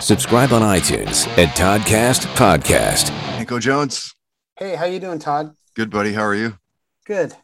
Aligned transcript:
Subscribe 0.00 0.54
on 0.54 0.62
iTunes 0.62 1.28
at 1.36 1.54
Toddcast 1.54 2.24
Podcast. 2.34 3.08
Danko 3.36 3.58
Jones. 3.58 4.14
Hey, 4.58 4.74
how 4.74 4.86
you 4.86 4.98
doing, 4.98 5.18
Todd? 5.18 5.54
Good, 5.76 5.90
buddy. 5.90 6.14
How 6.14 6.22
are 6.22 6.34
you? 6.34 6.58
Good. 7.04 7.34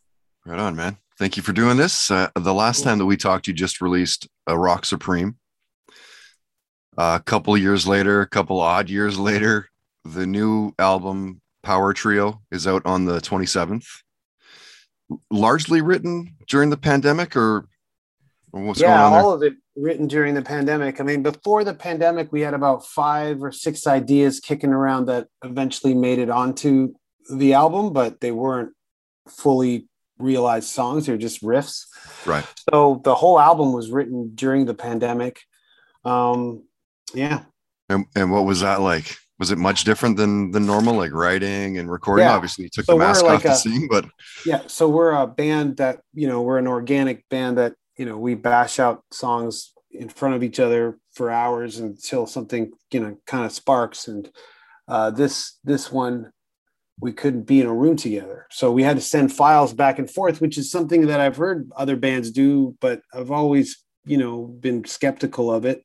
Right 0.47 0.59
on, 0.59 0.75
man. 0.75 0.97
Thank 1.19 1.37
you 1.37 1.43
for 1.43 1.53
doing 1.53 1.77
this. 1.77 2.11
Uh, 2.11 2.31
the 2.35 2.55
last 2.55 2.83
time 2.83 2.97
that 2.97 3.05
we 3.05 3.19
talked, 3.19 3.47
you 3.47 3.53
just 3.53 3.83
released 3.83 4.27
a 4.47 4.59
Rock 4.59 4.87
Supreme. 4.87 5.37
Uh, 6.97 7.19
a 7.21 7.23
couple 7.23 7.59
years 7.59 7.87
later, 7.87 8.23
a 8.23 8.27
couple 8.27 8.59
odd 8.59 8.89
years 8.89 9.19
later, 9.19 9.69
the 10.07 10.27
new 10.27 10.73
album 10.79 11.43
Power 11.63 11.93
Trio 11.93 12.41
is 12.51 12.67
out 12.67 12.87
on 12.87 13.05
the 13.05 13.21
27th. 13.21 13.87
Largely 15.31 15.83
written 15.83 16.37
during 16.49 16.71
the 16.71 16.79
pandemic, 16.79 17.37
or 17.37 17.69
what's 18.51 18.81
yeah, 18.81 18.89
going 18.89 19.01
on 19.01 19.13
there? 19.13 19.21
all 19.21 19.33
of 19.35 19.43
it 19.43 19.55
written 19.77 20.07
during 20.07 20.35
the 20.35 20.43
pandemic. 20.43 21.01
I 21.01 21.05
mean, 21.05 21.23
before 21.23 21.63
the 21.65 21.75
pandemic, 21.75 22.33
we 22.33 22.41
had 22.41 22.55
about 22.55 22.87
five 22.87 23.43
or 23.43 23.53
six 23.53 23.87
ideas 23.87 24.41
kicking 24.41 24.73
around 24.73 25.07
that 25.07 25.29
eventually 25.45 25.95
made 25.95 26.19
it 26.19 26.31
onto 26.31 26.95
the 27.31 27.55
album, 27.55 27.93
but 27.93 28.21
they 28.21 28.31
weren't 28.33 28.73
fully 29.29 29.87
realized 30.19 30.69
songs. 30.69 31.07
They're 31.07 31.19
just 31.19 31.43
riffs. 31.43 31.85
Right. 32.25 32.47
So 32.71 33.01
the 33.05 33.15
whole 33.15 33.39
album 33.39 33.73
was 33.73 33.91
written 33.91 34.33
during 34.35 34.65
the 34.65 34.75
pandemic. 34.75 35.41
Um, 36.05 36.65
yeah. 37.15 37.43
And, 37.89 38.07
and 38.15 38.33
what 38.33 38.45
was 38.47 38.61
that 38.61 38.81
like? 38.81 39.17
Was 39.39 39.51
it 39.51 39.59
much 39.59 39.85
different 39.85 40.17
than 40.17 40.51
than 40.51 40.65
normal, 40.65 40.95
like 40.95 41.13
writing 41.13 41.77
and 41.77 41.91
recording? 41.91 42.25
Yeah. 42.25 42.35
Obviously, 42.35 42.65
you 42.65 42.71
took 42.71 42.87
So 42.87 42.93
the 42.93 42.99
mask 42.99 43.23
like 43.23 43.37
off 43.37 43.43
to 43.43 43.51
a- 43.51 43.57
sing, 43.57 43.87
but 43.91 44.07
Yeah. 44.47 44.63
So 44.67 44.89
we're 44.89 45.13
a 45.13 45.27
band 45.27 45.77
that, 45.77 46.01
you 46.15 46.27
know, 46.27 46.41
we're 46.41 46.57
an 46.57 46.67
organic 46.67 47.29
band 47.29 47.59
that, 47.59 47.75
you 47.97 48.07
know, 48.07 48.19
we 48.19 48.35
bash 48.35 48.79
out 48.79 49.03
songs 49.11 49.73
in 49.91 50.09
front 50.09 50.35
of 50.35 50.43
each 50.43 50.61
other 50.61 50.99
for 51.13 51.31
hours 51.31 51.79
until 51.79 52.27
something, 52.27 52.73
you 52.91 53.01
know, 53.01 53.17
kind 53.27 53.45
of 53.45 53.53
sparks. 53.53 54.09
And 54.09 54.31
uh, 54.89 55.11
this 55.11 55.59
this 55.65 55.91
one 55.91 56.33
we 56.99 57.13
couldn't 57.13 57.43
be 57.43 57.61
in 57.61 57.67
a 57.67 57.75
room 57.75 57.97
together. 57.97 58.47
So 58.51 58.73
we 58.73 58.83
had 58.83 58.97
to 58.97 59.03
send 59.03 59.33
files 59.33 59.75
back 59.75 59.99
and 59.99 60.11
forth, 60.11 60.41
which 60.41 60.57
is 60.57 60.71
something 60.71 61.07
that 61.09 61.21
I've 61.21 61.37
heard 61.37 61.71
other 61.77 61.97
bands 61.97 62.31
do, 62.31 62.75
but 62.81 63.03
I've 63.13 63.31
always, 63.31 63.85
you 64.07 64.17
know, 64.17 64.45
been 64.45 64.85
skeptical 64.87 65.53
of 65.53 65.67
it. 65.67 65.85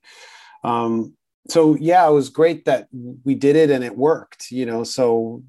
Um, 0.64 1.16
so 1.50 1.76
yeah, 1.76 2.08
it 2.08 2.14
was 2.14 2.30
great 2.30 2.66
that 2.66 2.88
we 3.26 3.36
did 3.36 3.56
it 3.56 3.72
and 3.72 3.84
it 3.84 3.98
worked, 3.98 4.52
you 4.52 4.66
know. 4.66 4.84
So 4.84 5.44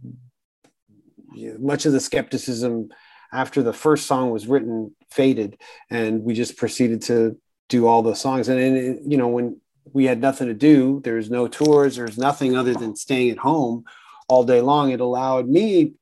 much 1.58 1.86
of 1.86 1.92
the 1.92 2.00
skepticism 2.00 2.88
after 3.32 3.62
the 3.62 3.72
first 3.72 4.06
song 4.06 4.30
was 4.30 4.46
written 4.46 4.94
faded, 5.10 5.58
and 5.90 6.22
we 6.22 6.34
just 6.34 6.56
proceeded 6.56 7.02
to 7.02 7.38
do 7.68 7.86
all 7.86 8.02
the 8.02 8.14
songs. 8.14 8.48
And, 8.48 8.60
and 8.60 8.76
it- 8.76 9.02
you 9.06 9.16
know, 9.16 9.28
when 9.28 9.60
we 9.92 10.04
had 10.04 10.20
nothing 10.20 10.48
to 10.48 10.54
do, 10.54 11.00
there's 11.04 11.30
no 11.30 11.48
tours, 11.48 11.96
there's 11.96 12.18
nothing 12.18 12.56
other 12.56 12.74
than 12.74 12.94
staying 12.94 13.30
at 13.30 13.38
home 13.38 13.84
all 14.28 14.44
day 14.44 14.60
long. 14.60 14.90
It 14.90 15.00
allowed 15.00 15.48
me, 15.48 15.94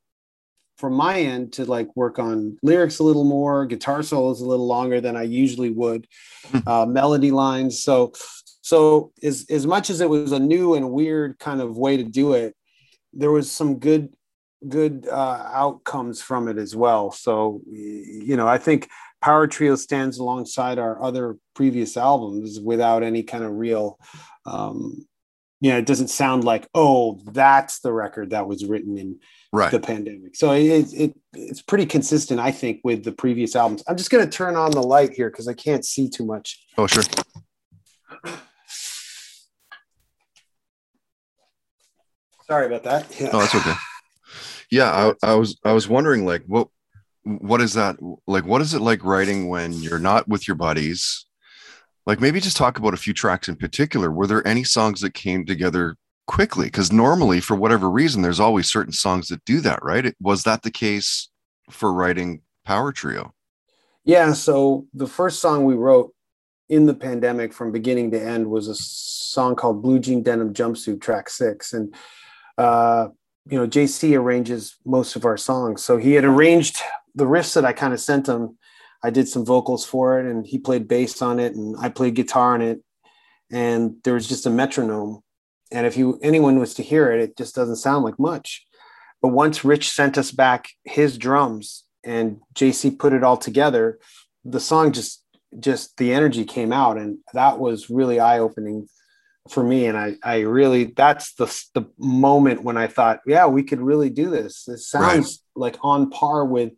from 0.77 0.93
my 0.93 1.19
end, 1.19 1.53
to 1.53 1.65
like 1.65 1.89
work 1.95 2.19
on 2.19 2.57
lyrics 2.63 2.99
a 2.99 3.03
little 3.03 3.23
more, 3.23 3.65
guitar 3.65 4.03
solos 4.03 4.41
a 4.41 4.45
little 4.45 4.67
longer 4.67 5.01
than 5.01 5.15
I 5.15 5.23
usually 5.23 5.71
would, 5.71 6.07
Hmm. 6.51 6.59
uh, 6.67 6.85
melody 6.85 7.31
lines. 7.31 7.81
So, 7.83 8.13
so 8.61 9.11
as 9.23 9.45
as 9.49 9.65
much 9.65 9.89
as 9.89 10.01
it 10.01 10.09
was 10.09 10.31
a 10.31 10.39
new 10.39 10.75
and 10.75 10.91
weird 10.91 11.39
kind 11.39 11.61
of 11.61 11.77
way 11.77 11.97
to 11.97 12.03
do 12.03 12.33
it, 12.33 12.55
there 13.13 13.31
was 13.31 13.51
some 13.51 13.79
good 13.79 14.13
good 14.67 15.07
uh, 15.09 15.49
outcomes 15.51 16.21
from 16.21 16.47
it 16.47 16.57
as 16.57 16.75
well. 16.75 17.11
So, 17.11 17.61
you 17.67 18.37
know, 18.37 18.47
I 18.47 18.57
think 18.57 18.89
Power 19.21 19.47
Trio 19.47 19.75
stands 19.75 20.17
alongside 20.17 20.79
our 20.79 21.01
other 21.01 21.37
previous 21.53 21.97
albums 21.97 22.59
without 22.59 23.03
any 23.03 23.23
kind 23.23 23.43
of 23.43 23.53
real, 23.53 23.99
um, 24.45 25.05
you 25.59 25.71
know, 25.71 25.77
it 25.77 25.85
doesn't 25.85 26.09
sound 26.09 26.43
like, 26.43 26.67
oh, 26.73 27.19
that's 27.31 27.79
the 27.81 27.93
record 27.93 28.31
that 28.31 28.47
was 28.47 28.65
written 28.65 28.97
in 28.97 29.19
right. 29.53 29.71
the 29.71 29.79
pandemic. 29.79 30.35
So 30.35 30.51
it, 30.53 30.91
it 30.93 31.15
it's 31.33 31.61
pretty 31.61 31.85
consistent, 31.85 32.39
I 32.39 32.51
think, 32.51 32.81
with 32.83 33.03
the 33.03 33.11
previous 33.11 33.55
albums. 33.55 33.83
I'm 33.87 33.97
just 33.97 34.09
going 34.09 34.23
to 34.23 34.29
turn 34.29 34.55
on 34.55 34.71
the 34.71 34.81
light 34.81 35.13
here 35.13 35.29
because 35.29 35.47
I 35.47 35.53
can't 35.53 35.85
see 35.85 36.09
too 36.09 36.25
much. 36.25 36.65
Oh, 36.77 36.87
sure. 36.87 37.03
Sorry 42.47 42.65
about 42.65 42.83
that. 42.83 43.19
Yeah. 43.19 43.29
Oh, 43.31 43.39
that's 43.39 43.55
okay. 43.55 43.73
Yeah, 44.71 45.13
I, 45.23 45.31
I 45.31 45.35
was 45.35 45.59
I 45.63 45.73
was 45.73 45.87
wondering 45.87 46.25
like 46.25 46.43
what 46.47 46.69
what 47.23 47.61
is 47.61 47.73
that 47.73 47.97
like 48.25 48.45
what 48.45 48.61
is 48.61 48.73
it 48.73 48.81
like 48.81 49.03
writing 49.03 49.49
when 49.49 49.73
you're 49.73 49.99
not 49.99 50.27
with 50.27 50.47
your 50.47 50.55
buddies? 50.55 51.25
Like 52.07 52.19
maybe 52.19 52.39
just 52.39 52.57
talk 52.57 52.79
about 52.79 52.93
a 52.95 52.97
few 52.97 53.13
tracks 53.13 53.47
in 53.47 53.57
particular. 53.57 54.11
Were 54.11 54.27
there 54.27 54.47
any 54.47 54.63
songs 54.63 55.01
that 55.01 55.13
came 55.13 55.45
together 55.45 55.97
quickly? 56.25 56.67
Because 56.67 56.91
normally, 56.91 57.41
for 57.41 57.55
whatever 57.55 57.91
reason, 57.91 58.21
there's 58.21 58.39
always 58.39 58.71
certain 58.71 58.93
songs 58.93 59.27
that 59.27 59.45
do 59.45 59.59
that, 59.61 59.83
right? 59.83 60.15
Was 60.19 60.43
that 60.43 60.63
the 60.63 60.71
case 60.71 61.29
for 61.69 61.93
writing 61.93 62.41
Power 62.65 62.91
Trio? 62.91 63.33
Yeah, 64.03 64.33
so 64.33 64.87
the 64.93 65.07
first 65.07 65.39
song 65.39 65.65
we 65.65 65.75
wrote 65.75 66.13
in 66.69 66.85
the 66.85 66.93
pandemic 66.93 67.53
from 67.53 67.71
beginning 67.71 68.11
to 68.11 68.21
end 68.21 68.49
was 68.49 68.67
a 68.67 68.75
song 68.75 69.55
called 69.55 69.83
Blue 69.83 69.99
Jean 69.99 70.23
Denim 70.23 70.53
Jumpsuit, 70.53 71.01
track 71.01 71.29
six. 71.29 71.73
And, 71.73 71.93
uh, 72.57 73.09
you 73.49 73.57
know, 73.57 73.67
JC 73.67 74.17
arranges 74.17 74.77
most 74.85 75.15
of 75.15 75.25
our 75.25 75.37
songs. 75.37 75.83
So 75.83 75.97
he 75.97 76.13
had 76.13 76.25
arranged 76.25 76.77
the 77.15 77.25
riffs 77.25 77.55
that 77.55 77.65
I 77.65 77.73
kind 77.73 77.93
of 77.93 77.99
sent 77.99 78.27
him. 78.27 78.57
I 79.03 79.09
did 79.09 79.27
some 79.27 79.45
vocals 79.45 79.85
for 79.85 80.19
it, 80.19 80.29
and 80.29 80.45
he 80.45 80.59
played 80.59 80.87
bass 80.87 81.21
on 81.21 81.39
it, 81.39 81.55
and 81.55 81.75
I 81.79 81.89
played 81.89 82.13
guitar 82.15 82.53
on 82.53 82.61
it. 82.61 82.81
And 83.51 83.95
there 84.03 84.13
was 84.13 84.27
just 84.27 84.45
a 84.45 84.49
metronome. 84.49 85.21
And 85.71 85.87
if 85.87 85.97
you 85.97 86.19
anyone 86.21 86.59
was 86.59 86.73
to 86.75 86.83
hear 86.83 87.11
it, 87.11 87.21
it 87.21 87.37
just 87.37 87.55
doesn't 87.55 87.77
sound 87.77 88.03
like 88.03 88.19
much. 88.19 88.65
But 89.21 89.29
once 89.29 89.65
Rich 89.65 89.89
sent 89.89 90.17
us 90.17 90.31
back 90.31 90.69
his 90.83 91.17
drums 91.17 91.83
and 92.03 92.39
JC 92.55 92.97
put 92.97 93.13
it 93.13 93.23
all 93.23 93.37
together, 93.37 93.99
the 94.43 94.59
song 94.59 94.91
just 94.91 95.23
just 95.59 95.97
the 95.97 96.13
energy 96.13 96.45
came 96.45 96.71
out, 96.71 96.97
and 96.97 97.17
that 97.33 97.59
was 97.59 97.89
really 97.89 98.19
eye 98.19 98.39
opening 98.39 98.87
for 99.49 99.63
me. 99.63 99.85
And 99.85 99.97
I 99.97 100.15
I 100.23 100.39
really 100.41 100.85
that's 100.85 101.33
the 101.35 101.45
the 101.73 101.85
moment 101.97 102.63
when 102.63 102.77
I 102.77 102.87
thought, 102.87 103.21
yeah, 103.25 103.47
we 103.47 103.63
could 103.63 103.81
really 103.81 104.09
do 104.09 104.29
this. 104.29 104.67
It 104.67 104.79
sounds 104.79 105.43
like 105.55 105.77
on 105.81 106.09
par 106.09 106.45
with 106.45 106.73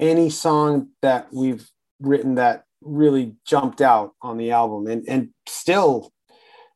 any 0.00 0.30
song 0.30 0.88
that 1.02 1.28
we've 1.32 1.68
written 2.00 2.36
that 2.36 2.64
really 2.80 3.34
jumped 3.46 3.80
out 3.80 4.12
on 4.22 4.36
the 4.36 4.52
album, 4.52 4.86
and 4.86 5.04
and 5.08 5.30
still 5.46 6.12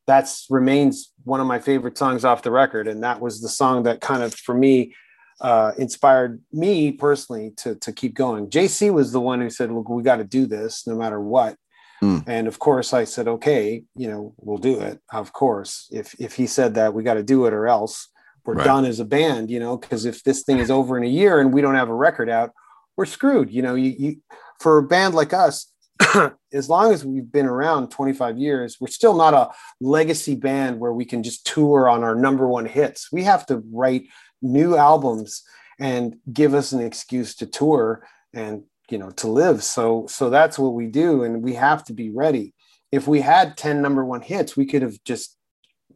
that's 0.06 0.46
remains 0.50 1.12
one 1.24 1.40
of 1.40 1.46
my 1.46 1.58
favorite 1.58 1.96
songs 1.96 2.24
off 2.24 2.42
the 2.42 2.50
record 2.50 2.88
and 2.88 3.02
that 3.02 3.20
was 3.20 3.40
the 3.40 3.48
song 3.48 3.84
that 3.84 4.00
kind 4.00 4.22
of 4.22 4.34
for 4.34 4.54
me 4.54 4.94
uh, 5.40 5.72
inspired 5.78 6.40
me 6.52 6.92
personally 6.92 7.52
to, 7.56 7.74
to 7.76 7.92
keep 7.92 8.14
going 8.14 8.48
jc 8.48 8.92
was 8.92 9.12
the 9.12 9.20
one 9.20 9.40
who 9.40 9.50
said 9.50 9.70
look 9.70 9.88
we 9.88 10.02
got 10.02 10.16
to 10.16 10.24
do 10.24 10.46
this 10.46 10.86
no 10.86 10.94
matter 10.96 11.20
what 11.20 11.56
Mm. 12.02 12.24
and 12.26 12.48
of 12.48 12.58
course 12.58 12.92
i 12.92 13.04
said 13.04 13.28
okay 13.28 13.84
you 13.94 14.08
know 14.08 14.34
we'll 14.38 14.58
do 14.58 14.80
it 14.80 15.00
of 15.12 15.32
course 15.32 15.88
if 15.92 16.14
if 16.18 16.34
he 16.34 16.46
said 16.48 16.74
that 16.74 16.94
we 16.94 17.02
got 17.04 17.14
to 17.14 17.22
do 17.22 17.46
it 17.46 17.52
or 17.52 17.68
else 17.68 18.08
we're 18.44 18.54
Right. 18.54 18.64
done 18.64 18.84
as 18.84 18.98
a 18.98 19.04
band 19.04 19.50
you 19.50 19.60
know 19.60 19.76
because 19.76 20.04
if 20.04 20.24
this 20.24 20.42
thing 20.42 20.58
is 20.58 20.70
over 20.70 20.98
in 20.98 21.04
a 21.04 21.14
year 21.20 21.40
and 21.40 21.52
we 21.54 21.60
don't 21.60 21.76
have 21.76 21.88
a 21.88 21.94
record 21.94 22.28
out 22.28 22.50
we're 22.96 23.06
screwed 23.06 23.50
you 23.52 23.62
know 23.62 23.76
you, 23.76 23.94
you 23.96 24.16
for 24.58 24.78
a 24.78 24.82
band 24.82 25.14
like 25.14 25.32
us 25.32 25.70
as 26.52 26.68
long 26.68 26.92
as 26.92 27.04
we've 27.04 27.30
been 27.30 27.46
around 27.46 27.88
25 27.90 28.36
years 28.36 28.78
we're 28.80 28.88
still 28.88 29.14
not 29.16 29.32
a 29.34 29.50
legacy 29.80 30.34
band 30.34 30.80
where 30.80 30.92
we 30.92 31.04
can 31.04 31.22
just 31.22 31.46
tour 31.46 31.88
on 31.88 32.02
our 32.02 32.14
number 32.16 32.48
one 32.48 32.66
hits. 32.66 33.12
We 33.12 33.22
have 33.24 33.46
to 33.46 33.62
write 33.72 34.04
new 34.40 34.76
albums 34.76 35.42
and 35.78 36.16
give 36.32 36.52
us 36.54 36.72
an 36.72 36.80
excuse 36.80 37.36
to 37.36 37.46
tour 37.46 38.04
and 38.34 38.64
you 38.92 38.98
know 38.98 39.10
to 39.10 39.26
live. 39.26 39.64
So 39.64 40.06
so 40.06 40.28
that's 40.28 40.58
what 40.58 40.74
we 40.74 40.86
do 40.86 41.24
and 41.24 41.42
we 41.42 41.54
have 41.54 41.82
to 41.84 41.94
be 41.94 42.10
ready. 42.10 42.52
If 42.92 43.08
we 43.08 43.22
had 43.22 43.56
10 43.56 43.80
number 43.80 44.04
one 44.04 44.20
hits, 44.20 44.54
we 44.54 44.66
could 44.66 44.82
have 44.82 45.02
just 45.04 45.38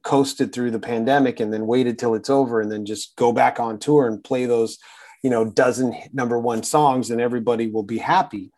coasted 0.03 0.53
through 0.53 0.71
the 0.71 0.79
pandemic 0.79 1.39
and 1.39 1.53
then 1.53 1.67
waited 1.67 1.99
till 1.99 2.15
it's 2.15 2.31
over 2.31 2.61
and 2.61 2.73
then 2.73 2.87
just 2.87 3.15
go 3.17 3.33
back 3.33 3.61
on 3.61 3.79
tour 3.79 4.07
and 4.07 4.25
play 4.25 4.47
those 4.47 4.79
you 5.23 5.29
know 5.29 5.45
dozen 5.45 5.95
number 6.15 6.39
one 6.39 6.63
songs 6.63 7.11
and 7.11 7.21
everybody 7.21 7.69
will 7.69 7.83
be 7.83 7.99
happy. 7.99 8.51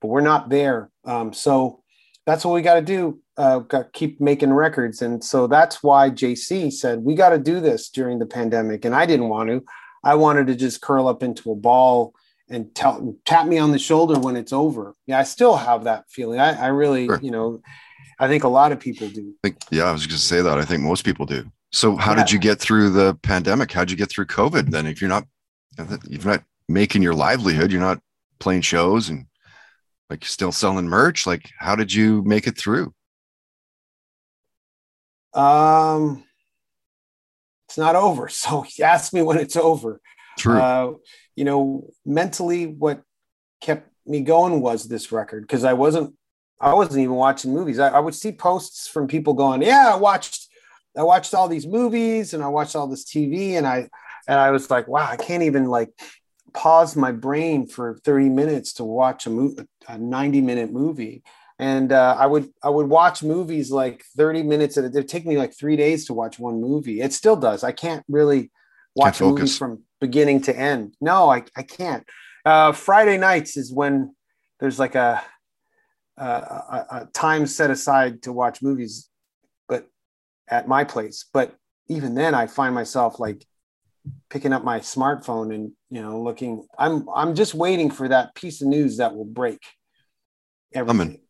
But 0.00 0.08
we're 0.08 0.22
not 0.22 0.48
there. 0.48 0.90
Um, 1.04 1.34
so 1.34 1.82
that's 2.24 2.44
what 2.44 2.54
we 2.54 2.62
got 2.62 2.76
to 2.76 2.82
do 2.82 3.20
uh, 3.36 3.58
got 3.58 3.92
keep 3.92 4.18
making 4.18 4.52
records. 4.52 5.02
And 5.02 5.22
so 5.22 5.46
that's 5.46 5.82
why 5.82 6.08
jc 6.08 6.72
said 6.72 7.00
we 7.00 7.14
got 7.14 7.30
to 7.30 7.38
do 7.38 7.60
this 7.60 7.90
during 7.90 8.18
the 8.18 8.32
pandemic. 8.38 8.86
And 8.86 8.94
i 8.94 9.04
didn't 9.04 9.28
want 9.28 9.50
to 9.50 9.62
i 10.02 10.14
wanted 10.14 10.46
to 10.46 10.54
just 10.54 10.80
curl 10.80 11.06
up 11.06 11.22
into 11.22 11.52
a 11.52 11.56
ball 11.56 12.14
and 12.50 12.74
tell 12.74 13.16
tap 13.24 13.46
me 13.46 13.58
on 13.58 13.70
the 13.72 13.78
shoulder 13.78 14.18
when 14.18 14.36
it's 14.36 14.52
over 14.52 14.94
yeah 15.06 15.18
i 15.18 15.22
still 15.22 15.56
have 15.56 15.84
that 15.84 16.04
feeling 16.10 16.38
i, 16.40 16.52
I 16.64 16.66
really 16.68 17.06
Sure. 17.06 17.18
you 17.22 17.30
know 17.30 17.60
i 18.18 18.28
think 18.28 18.44
a 18.44 18.48
lot 18.48 18.70
of 18.72 18.78
people 18.80 19.08
do 19.08 19.32
I 19.44 19.48
think, 19.48 19.56
yeah, 19.70 19.84
I 19.84 19.92
was 19.92 20.06
going 20.06 20.16
to 20.18 20.22
say 20.22 20.40
that. 20.42 20.58
I 20.58 20.64
think 20.64 20.82
most 20.82 21.04
people 21.04 21.26
do. 21.26 21.44
So, 21.72 21.96
how 21.96 22.12
Yeah. 22.12 22.18
did 22.18 22.30
you 22.32 22.38
get 22.38 22.58
through 22.60 22.90
the 22.90 23.14
pandemic? 23.16 23.70
How'd 23.72 23.90
you 23.90 23.96
get 23.96 24.08
through 24.10 24.26
COVID 24.26 24.70
then? 24.70 24.86
If 24.86 25.00
you're 25.02 25.08
not, 25.10 25.24
if 25.78 26.24
you're 26.24 26.32
not 26.34 26.44
making 26.68 27.02
your 27.02 27.14
livelihood, 27.14 27.70
you're 27.72 27.80
not 27.80 28.00
playing 28.38 28.62
shows 28.62 29.08
and 29.10 29.26
like 30.08 30.24
still 30.24 30.52
selling 30.52 30.86
merch. 30.88 31.26
Like, 31.26 31.50
how 31.58 31.74
did 31.76 31.92
you 31.92 32.22
make 32.22 32.46
it 32.46 32.56
through? 32.56 32.94
Um, 35.34 36.24
it's 37.68 37.78
not 37.78 37.96
over. 37.96 38.28
So 38.32 38.64
ask 38.82 39.12
me 39.12 39.22
when 39.22 39.38
it's 39.38 39.56
over. 39.56 40.00
True. 40.38 40.58
Uh, 40.60 40.92
you 41.36 41.44
know, 41.44 41.90
mentally, 42.04 42.66
what 42.66 43.02
kept 43.60 43.90
me 44.06 44.20
going 44.20 44.60
was 44.60 44.88
this 44.88 45.12
record 45.12 45.42
because 45.42 45.64
I 45.64 45.72
wasn't, 45.72 46.14
I 46.60 46.74
wasn't 46.74 47.00
even 47.00 47.14
watching 47.14 47.52
movies. 47.52 47.78
I, 47.78 47.88
I 47.88 48.00
would 48.00 48.14
see 48.14 48.32
posts 48.32 48.86
from 48.88 49.08
people 49.08 49.34
going, 49.34 49.62
"Yeah, 49.62 49.92
I 49.92 49.96
watched, 49.96 50.48
I 50.96 51.02
watched 51.02 51.34
all 51.34 51.48
these 51.48 51.66
movies 51.66 52.34
and 52.34 52.42
I 52.42 52.48
watched 52.48 52.76
all 52.76 52.86
this 52.86 53.04
TV," 53.04 53.52
and 53.52 53.66
I, 53.66 53.88
and 54.28 54.38
I 54.38 54.50
was 54.50 54.70
like, 54.70 54.88
"Wow, 54.88 55.08
I 55.10 55.16
can't 55.16 55.42
even 55.42 55.66
like 55.66 55.90
pause 56.52 56.96
my 56.96 57.12
brain 57.12 57.66
for 57.66 57.98
30 58.04 58.28
minutes 58.28 58.74
to 58.74 58.84
watch 58.84 59.26
a, 59.26 59.30
mo- 59.30 59.56
a 59.88 59.98
90 59.98 60.40
minute 60.40 60.72
movie." 60.72 61.22
and 61.58 61.92
uh, 61.92 62.16
I 62.18 62.26
would 62.26 62.50
I 62.62 62.68
would 62.70 62.88
watch 62.88 63.22
movies 63.22 63.70
like 63.70 64.04
30 64.16 64.42
minutes 64.42 64.76
at 64.76 64.84
a 64.84 64.88
It 64.88 64.94
would 64.94 65.08
take 65.08 65.26
me 65.26 65.38
like 65.38 65.56
three 65.56 65.76
days 65.76 66.06
to 66.06 66.14
watch 66.14 66.38
one 66.38 66.60
movie. 66.60 67.00
It 67.00 67.12
still 67.12 67.36
does. 67.36 67.62
I 67.62 67.72
can't 67.72 68.04
really 68.08 68.50
watch 68.94 69.20
a 69.20 69.24
movie 69.24 69.46
from 69.46 69.82
beginning 70.00 70.42
to 70.42 70.56
end. 70.56 70.94
No, 71.00 71.30
I, 71.30 71.44
I 71.56 71.62
can't. 71.62 72.04
Uh, 72.44 72.72
Friday 72.72 73.16
nights 73.16 73.56
is 73.56 73.72
when 73.72 74.14
there's 74.60 74.78
like 74.78 74.94
a, 74.94 75.22
a, 76.16 76.24
a, 76.24 76.86
a 76.90 77.08
time 77.12 77.46
set 77.46 77.70
aside 77.70 78.22
to 78.22 78.32
watch 78.32 78.62
movies, 78.62 79.08
but 79.68 79.86
at 80.48 80.68
my 80.68 80.84
place. 80.84 81.24
But 81.32 81.54
even 81.88 82.14
then, 82.14 82.34
I 82.34 82.46
find 82.46 82.74
myself 82.74 83.18
like 83.18 83.44
picking 84.30 84.52
up 84.52 84.64
my 84.64 84.80
smartphone 84.80 85.54
and 85.54 85.72
you 85.90 86.02
know 86.02 86.22
looking. 86.22 86.66
I'm 86.78 87.08
I'm 87.14 87.34
just 87.34 87.54
waiting 87.54 87.90
for 87.90 88.08
that 88.08 88.34
piece 88.34 88.60
of 88.60 88.68
news 88.68 88.98
that 88.98 89.14
will 89.14 89.24
break 89.24 89.60
everything. 90.74 91.20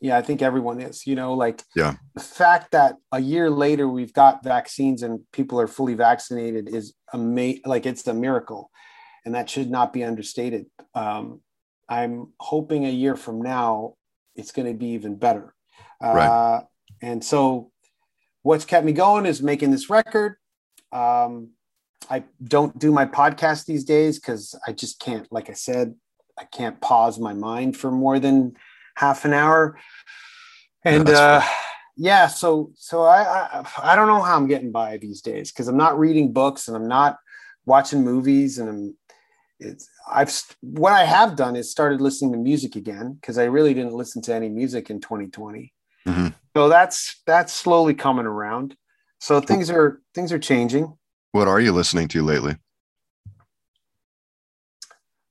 Yeah, 0.00 0.16
I 0.16 0.22
think 0.22 0.40
everyone 0.42 0.80
is. 0.80 1.06
You 1.06 1.14
know, 1.14 1.34
like 1.34 1.62
Yeah. 1.76 1.94
the 2.14 2.20
fact 2.20 2.70
that 2.72 2.96
a 3.12 3.20
year 3.20 3.50
later 3.50 3.88
we've 3.88 4.12
got 4.12 4.42
vaccines 4.42 5.02
and 5.02 5.20
people 5.32 5.60
are 5.60 5.66
fully 5.66 5.94
vaccinated 5.94 6.68
is 6.74 6.94
amazing. 7.12 7.62
Like 7.66 7.86
it's 7.86 8.06
a 8.06 8.14
miracle, 8.14 8.70
and 9.24 9.34
that 9.34 9.50
should 9.50 9.70
not 9.70 9.92
be 9.92 10.02
understated. 10.04 10.66
Um, 10.94 11.40
I'm 11.88 12.32
hoping 12.38 12.86
a 12.86 12.90
year 12.90 13.16
from 13.16 13.42
now 13.42 13.94
it's 14.36 14.52
going 14.52 14.68
to 14.68 14.74
be 14.78 14.90
even 14.90 15.16
better. 15.16 15.54
Uh, 16.02 16.14
Right. 16.14 16.62
And 17.02 17.22
so, 17.24 17.70
what's 18.42 18.64
kept 18.64 18.84
me 18.86 18.92
going 18.92 19.26
is 19.26 19.42
making 19.42 19.70
this 19.70 19.90
record. 19.90 20.36
Um, 20.92 21.50
I 22.08 22.24
don't 22.42 22.78
do 22.78 22.90
my 22.92 23.06
podcast 23.06 23.66
these 23.66 23.84
days 23.84 24.18
because 24.18 24.54
I 24.66 24.72
just 24.72 24.98
can't. 25.00 25.30
Like 25.30 25.48
I 25.50 25.54
said, 25.54 25.94
I 26.38 26.44
can't 26.44 26.80
pause 26.80 27.18
my 27.18 27.32
mind 27.34 27.76
for 27.76 27.90
more 27.90 28.18
than 28.18 28.56
half 29.00 29.24
an 29.24 29.32
hour. 29.32 29.78
And 30.84 31.08
uh, 31.08 31.42
yeah, 31.96 32.26
so 32.26 32.72
so 32.76 33.02
I, 33.02 33.22
I 33.22 33.66
I 33.82 33.96
don't 33.96 34.08
know 34.08 34.20
how 34.20 34.36
I'm 34.36 34.46
getting 34.46 34.70
by 34.70 34.98
these 34.98 35.22
days 35.22 35.50
because 35.50 35.68
I'm 35.68 35.76
not 35.76 35.98
reading 35.98 36.32
books 36.32 36.68
and 36.68 36.76
I'm 36.76 36.88
not 36.88 37.16
watching 37.64 38.04
movies 38.04 38.58
and 38.58 38.68
I'm 38.68 38.96
it's 39.58 39.88
I've 40.10 40.30
what 40.60 40.92
I 40.92 41.04
have 41.04 41.36
done 41.36 41.56
is 41.56 41.70
started 41.70 42.00
listening 42.00 42.32
to 42.32 42.38
music 42.38 42.76
again 42.76 43.14
because 43.14 43.38
I 43.38 43.44
really 43.44 43.74
didn't 43.74 43.94
listen 43.94 44.22
to 44.22 44.34
any 44.34 44.48
music 44.48 44.90
in 44.90 45.00
2020. 45.00 45.72
Mhm. 46.06 46.34
So 46.56 46.68
that's 46.68 47.20
that's 47.26 47.52
slowly 47.52 47.94
coming 47.94 48.26
around. 48.26 48.76
So 49.18 49.40
things 49.40 49.70
are 49.70 50.00
things 50.14 50.32
are 50.32 50.38
changing. 50.38 50.96
What 51.32 51.48
are 51.48 51.60
you 51.60 51.72
listening 51.72 52.08
to 52.08 52.22
lately? 52.22 52.56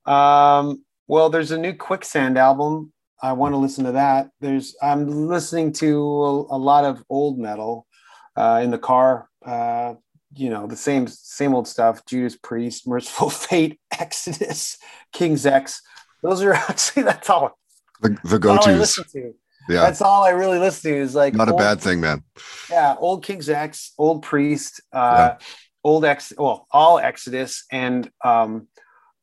Um, 0.06 0.84
well, 1.06 1.28
there's 1.28 1.50
a 1.50 1.58
new 1.58 1.74
Quicksand 1.74 2.38
album. 2.38 2.92
I 3.22 3.32
want 3.32 3.52
to 3.52 3.58
listen 3.58 3.84
to 3.84 3.92
that. 3.92 4.30
There's 4.40 4.76
I'm 4.82 5.26
listening 5.28 5.72
to 5.74 5.96
a, 5.98 6.56
a 6.56 6.58
lot 6.58 6.84
of 6.84 7.04
old 7.08 7.38
metal 7.38 7.86
uh, 8.36 8.60
in 8.62 8.70
the 8.70 8.78
car. 8.78 9.28
Uh, 9.44 9.94
you 10.34 10.48
know, 10.48 10.66
the 10.66 10.76
same 10.76 11.06
same 11.06 11.54
old 11.54 11.68
stuff. 11.68 12.04
Judas 12.06 12.36
Priest, 12.36 12.86
Mercyful 12.86 13.30
Fate, 13.30 13.80
Exodus, 13.98 14.78
King's 15.12 15.46
X. 15.46 15.82
Those 16.22 16.42
are 16.42 16.54
actually 16.68 17.02
that's 17.04 17.28
all, 17.30 17.58
The, 18.00 18.16
the 18.24 18.38
listen 18.38 19.04
to. 19.12 19.34
Yeah. 19.68 19.82
That's 19.82 20.02
all 20.02 20.24
I 20.24 20.30
really 20.30 20.58
listen 20.58 20.90
to 20.90 20.96
is 20.96 21.14
like 21.14 21.34
Not 21.34 21.48
a 21.48 21.54
bad 21.54 21.80
thing, 21.80 22.00
man. 22.00 22.24
yeah, 22.70 22.96
old 22.98 23.24
King's 23.24 23.48
X, 23.48 23.92
old 23.98 24.22
Priest, 24.22 24.80
uh, 24.92 25.34
old 25.84 26.04
X, 26.04 26.32
well, 26.36 26.66
all 26.72 26.98
Exodus 26.98 27.64
and 27.70 28.10
um, 28.24 28.68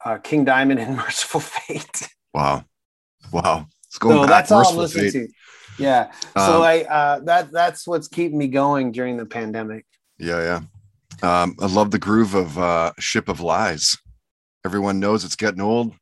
uh, 0.05 0.19
King 0.19 0.45
Diamond 0.45 0.79
and 0.79 0.95
Mercyful 0.97 1.41
Fate. 1.41 2.09
Wow. 2.33 2.65
Wow. 3.31 3.67
So 4.01 4.19
back. 4.21 4.27
that's 4.29 4.51
all 4.51 4.67
I'm 4.67 4.75
listening 4.77 5.11
Fate. 5.11 5.27
to. 5.27 5.83
Yeah. 5.83 6.11
so 6.35 6.57
Um, 6.57 6.61
I 6.63 6.83
uh, 6.85 7.19
that 7.21 7.51
that's 7.51 7.87
what's 7.87 8.07
keeping 8.07 8.37
me 8.37 8.47
going 8.47 8.91
during 8.91 9.17
the 9.17 9.25
pandemic. 9.25 9.85
Yeah, 10.19 10.41
yeah. 11.21 11.41
Um, 11.43 11.55
I 11.59 11.65
love 11.67 11.91
the 11.91 11.99
groove 11.99 12.33
of 12.35 12.57
uh, 12.57 12.91
Ship 12.99 13.27
of 13.29 13.39
Lies. 13.41 13.97
Everyone 14.65 14.99
knows 14.99 15.23
it's 15.23 15.35
getting 15.35 15.61
old. 15.61 15.93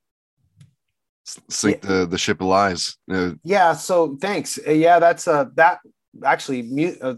Sink 1.50 1.82
the 1.82 2.06
the 2.06 2.18
ship 2.20 2.40
of 2.40 2.48
lies. 2.48 2.98
Uh, 3.12 3.32
Yeah. 3.44 3.74
So 3.74 4.16
thanks. 4.22 4.60
Uh, 4.66 4.72
yeah, 4.72 5.00
that's 5.00 5.28
uh 5.28 5.46
that 5.56 5.80
actually 6.24 6.62
mu- 6.62 6.96
uh, 7.02 7.16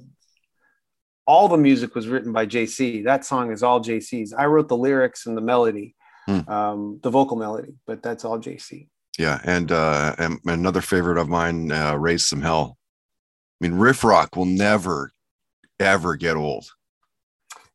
all 1.25 1.49
the 1.49 1.57
music 1.57 1.93
was 1.93 2.07
written 2.07 2.31
by 2.31 2.45
JC. 2.45 3.03
That 3.03 3.25
song 3.25 3.51
is 3.51 3.63
all 3.63 3.81
JC's. 3.81 4.31
I 4.33 4.45
wrote 4.45 4.69
the 4.69 4.77
lyrics 4.77 5.25
and 5.25 5.35
the 5.35 5.41
melody, 5.41 5.93
Hmm. 6.25 6.49
um, 6.49 6.99
the 7.03 7.09
vocal 7.09 7.35
melody, 7.35 7.73
but 7.85 8.01
that's 8.01 8.23
all 8.23 8.39
JC. 8.39 8.87
Yeah, 9.17 9.39
and 9.43 9.71
uh, 9.71 10.15
and 10.17 10.39
another 10.45 10.81
favorite 10.81 11.17
of 11.17 11.29
mine, 11.29 11.71
uh, 11.71 11.95
"Raise 11.95 12.25
Some 12.25 12.41
Hell." 12.41 12.77
I 13.61 13.67
mean, 13.67 13.77
riff 13.79 14.03
rock 14.03 14.35
will 14.35 14.45
never, 14.45 15.11
ever 15.79 16.15
get 16.15 16.35
old. 16.35 16.65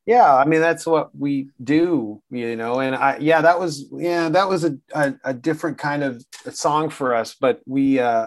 yeah 0.07 0.35
i 0.35 0.45
mean 0.45 0.61
that's 0.61 0.85
what 0.87 1.15
we 1.17 1.49
do 1.63 2.21
you 2.31 2.57
know 2.57 2.81
and 2.81 2.95
i 2.97 3.17
yeah 3.19 3.41
that 3.41 3.59
was 3.59 3.87
yeah 3.93 4.29
that 4.29 4.49
was 4.49 4.65
a, 4.65 4.77
a, 4.95 5.15
a 5.25 5.35
different 5.35 5.79
kind 5.79 6.03
of 6.03 6.25
song 6.53 6.91
for 6.91 7.15
us 7.15 7.37
but 7.41 7.61
we 7.67 8.01
uh 8.01 8.27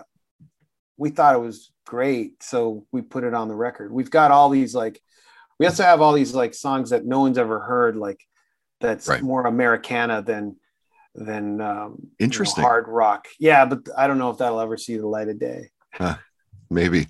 we 0.97 1.09
thought 1.09 1.35
it 1.35 1.39
was 1.41 1.71
great 1.85 2.41
so 2.41 2.85
we 2.94 3.01
put 3.01 3.23
it 3.25 3.33
on 3.33 3.47
the 3.50 3.56
record 3.56 3.91
we've 3.91 4.09
got 4.12 4.31
all 4.31 4.50
these 4.50 4.73
like 4.73 5.01
we 5.59 5.65
also 5.65 5.83
have 5.83 6.01
all 6.01 6.13
these 6.13 6.33
like 6.33 6.53
songs 6.53 6.89
that 6.91 7.06
no 7.06 7.19
one's 7.19 7.38
ever 7.38 7.59
heard 7.59 7.95
like 7.97 8.21
that's 8.79 9.07
Right. 9.07 9.21
more 9.21 9.45
americana 9.45 10.21
than 10.21 10.56
than 11.15 11.62
um 11.62 11.95
you 12.00 12.03
know, 12.07 12.07
Interesting. 12.19 12.63
hard 12.63 12.88
rock 12.88 13.27
yeah 13.39 13.65
but 13.65 13.79
i 13.97 14.06
don't 14.07 14.17
know 14.17 14.29
if 14.29 14.38
that'll 14.38 14.59
ever 14.59 14.77
see 14.77 14.97
the 14.97 15.07
light 15.07 15.29
of 15.29 15.39
day 15.39 15.69
Maybe, 16.69 17.07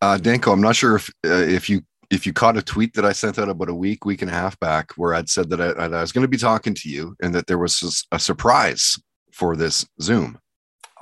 uh, 0.00 0.16
Danko. 0.16 0.50
I'm 0.50 0.62
not 0.62 0.76
sure 0.76 0.96
if 0.96 1.10
uh, 1.26 1.28
if 1.34 1.68
you 1.68 1.82
if 2.10 2.26
you 2.26 2.32
caught 2.32 2.56
a 2.56 2.62
tweet 2.62 2.94
that 2.94 3.04
I 3.04 3.12
sent 3.12 3.38
out 3.38 3.50
about 3.50 3.68
a 3.68 3.74
week, 3.74 4.06
week 4.06 4.22
and 4.22 4.30
a 4.30 4.34
half 4.34 4.58
back, 4.60 4.92
where 4.96 5.12
I'd 5.14 5.28
said 5.28 5.50
that 5.50 5.60
I, 5.60 5.84
I 5.84 6.00
was 6.00 6.10
going 6.10 6.22
to 6.22 6.28
be 6.28 6.38
talking 6.38 6.74
to 6.74 6.88
you, 6.88 7.14
and 7.22 7.34
that 7.34 7.46
there 7.46 7.58
was 7.58 8.06
a 8.10 8.18
surprise 8.18 8.98
for 9.30 9.56
this 9.56 9.86
Zoom. 10.00 10.38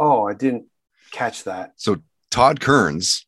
oh 0.00 0.26
i 0.26 0.34
didn't 0.34 0.64
catch 1.12 1.44
that 1.44 1.74
So 1.76 1.98
Todd 2.30 2.60
Kerns 2.60 3.24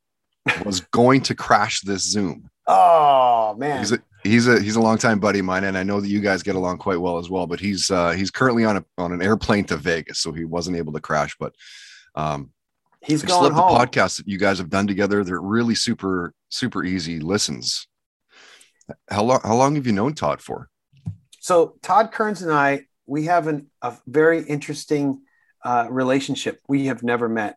was 0.65 0.81
going 0.81 1.21
to 1.23 1.35
crash 1.37 1.81
this 1.83 2.03
Zoom. 2.03 2.51
oh 2.67 3.55
man 3.57 3.79
He's 3.79 3.93
a 3.93 4.01
he's 4.25 4.49
a 4.49 4.61
he's 4.61 4.77
a 4.77 4.81
longtime 4.81 5.21
buddy 5.21 5.39
of 5.39 5.45
mine, 5.45 5.65
and 5.65 5.79
I 5.79 5.83
know 5.83 6.01
that 6.01 6.09
you 6.09 6.21
guys 6.21 6.43
get 6.43 6.57
along 6.57 6.79
quite 6.79 7.01
well 7.01 7.19
as 7.19 7.31
well. 7.31 7.47
But 7.47 7.61
he's 7.61 7.91
uh, 7.91 8.13
he's 8.13 8.31
currently 8.31 8.65
on 8.65 8.79
a 8.79 8.85
on 8.99 9.13
an 9.13 9.23
airplane 9.23 9.65
to 9.67 9.77
Vegas, 9.77 10.19
so 10.19 10.33
he 10.33 10.45
wasn't 10.45 10.77
able 10.77 10.93
to 10.95 11.01
crash. 11.01 11.37
But 11.39 11.55
um, 12.15 12.51
he's 13.03 13.23
I 13.23 13.29
just 13.29 13.41
love 13.41 13.53
home 13.53 13.73
the 13.73 13.87
podcast 13.87 14.17
that 14.17 14.27
you 14.27 14.39
guys 14.39 14.59
have 14.59 14.71
done 14.71 14.87
together. 14.87 15.23
They're 15.23 15.41
really 15.41 15.75
super 15.75 16.35
super 16.49 16.83
easy 16.85 17.21
listens. 17.21 17.87
How 19.09 19.23
long 19.23 19.41
how 19.45 19.55
long 19.55 19.77
have 19.77 19.87
you 19.87 19.93
known 19.93 20.15
Todd 20.15 20.41
for? 20.41 20.69
So 21.41 21.77
Todd 21.83 22.11
Kerns 22.11 22.43
and 22.43 22.53
I, 22.53 22.87
we 23.07 23.25
have 23.25 23.47
an, 23.47 23.71
a 23.83 23.97
very 24.07 24.43
interesting 24.43 25.23
uh, 25.65 25.87
relationship. 25.91 26.61
We 26.69 26.87
have 26.87 27.03
never 27.03 27.29
met. 27.29 27.57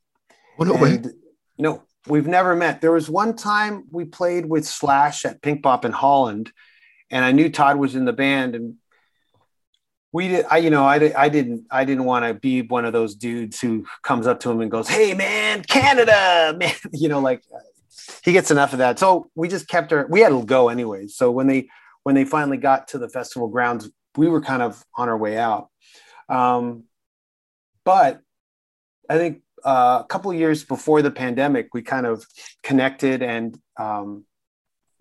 Oh 0.60 0.64
no 0.64 0.74
way! 0.76 1.02
No, 1.58 1.84
we've 2.08 2.28
never 2.28 2.56
met. 2.56 2.82
There 2.82 2.92
was 2.92 3.10
one 3.10 3.36
time 3.36 3.86
we 3.92 4.06
played 4.06 4.46
with 4.46 4.66
Slash 4.66 5.26
at 5.26 5.42
Pinkpop 5.42 5.86
in 5.86 5.92
Holland, 5.92 6.52
and 7.10 7.24
I 7.24 7.32
knew 7.32 7.50
Todd 7.50 7.78
was 7.78 7.96
in 7.96 8.06
the 8.06 8.14
band, 8.14 8.56
and 8.56 8.76
we 10.12 10.30
did. 10.30 10.46
I, 10.50 10.58
you 10.58 10.70
know, 10.70 10.86
I, 10.86 11.14
I 11.16 11.30
didn't, 11.30 11.66
I 11.70 11.86
didn't 11.86 12.06
want 12.06 12.26
to 12.26 12.34
be 12.34 12.62
one 12.62 12.86
of 12.86 12.94
those 12.94 13.16
dudes 13.16 13.60
who 13.60 13.86
comes 14.04 14.28
up 14.28 14.40
to 14.42 14.52
him 14.52 14.62
and 14.62 14.72
goes, 14.72 14.88
"Hey, 14.88 15.14
man, 15.14 15.64
Canada, 15.64 16.56
man," 16.60 16.74
you 16.94 17.10
know, 17.10 17.20
like 17.20 17.44
he 18.24 18.32
gets 18.32 18.52
enough 18.52 18.74
of 18.74 18.80
that. 18.80 19.00
So 19.00 19.30
we 19.36 19.48
just 19.48 19.68
kept 19.68 19.92
her. 19.92 20.08
We 20.10 20.22
had 20.22 20.30
to 20.30 20.44
go 20.44 20.70
anyways. 20.70 21.16
So 21.16 21.32
when 21.32 21.48
they 21.48 21.70
when 22.04 22.16
they 22.16 22.26
finally 22.26 22.58
got 22.58 22.88
to 22.90 22.98
the 22.98 23.10
festival 23.10 23.48
grounds, 23.48 23.90
we 24.16 24.28
were 24.28 24.42
kind 24.42 24.62
of 24.62 24.84
on 24.98 25.10
our 25.10 25.18
way 25.18 25.38
out. 25.38 25.70
Um, 26.30 26.84
but 27.84 28.22
I 29.10 29.18
think 29.18 29.42
uh, 29.68 30.02
a 30.02 30.08
couple 30.08 30.34
years 30.34 30.64
before 30.64 31.02
the 31.02 31.12
pandemic, 31.12 31.68
we 31.74 31.82
kind 31.82 32.06
of 32.06 32.26
connected 32.64 33.22
and 33.22 33.60
um, 33.78 34.24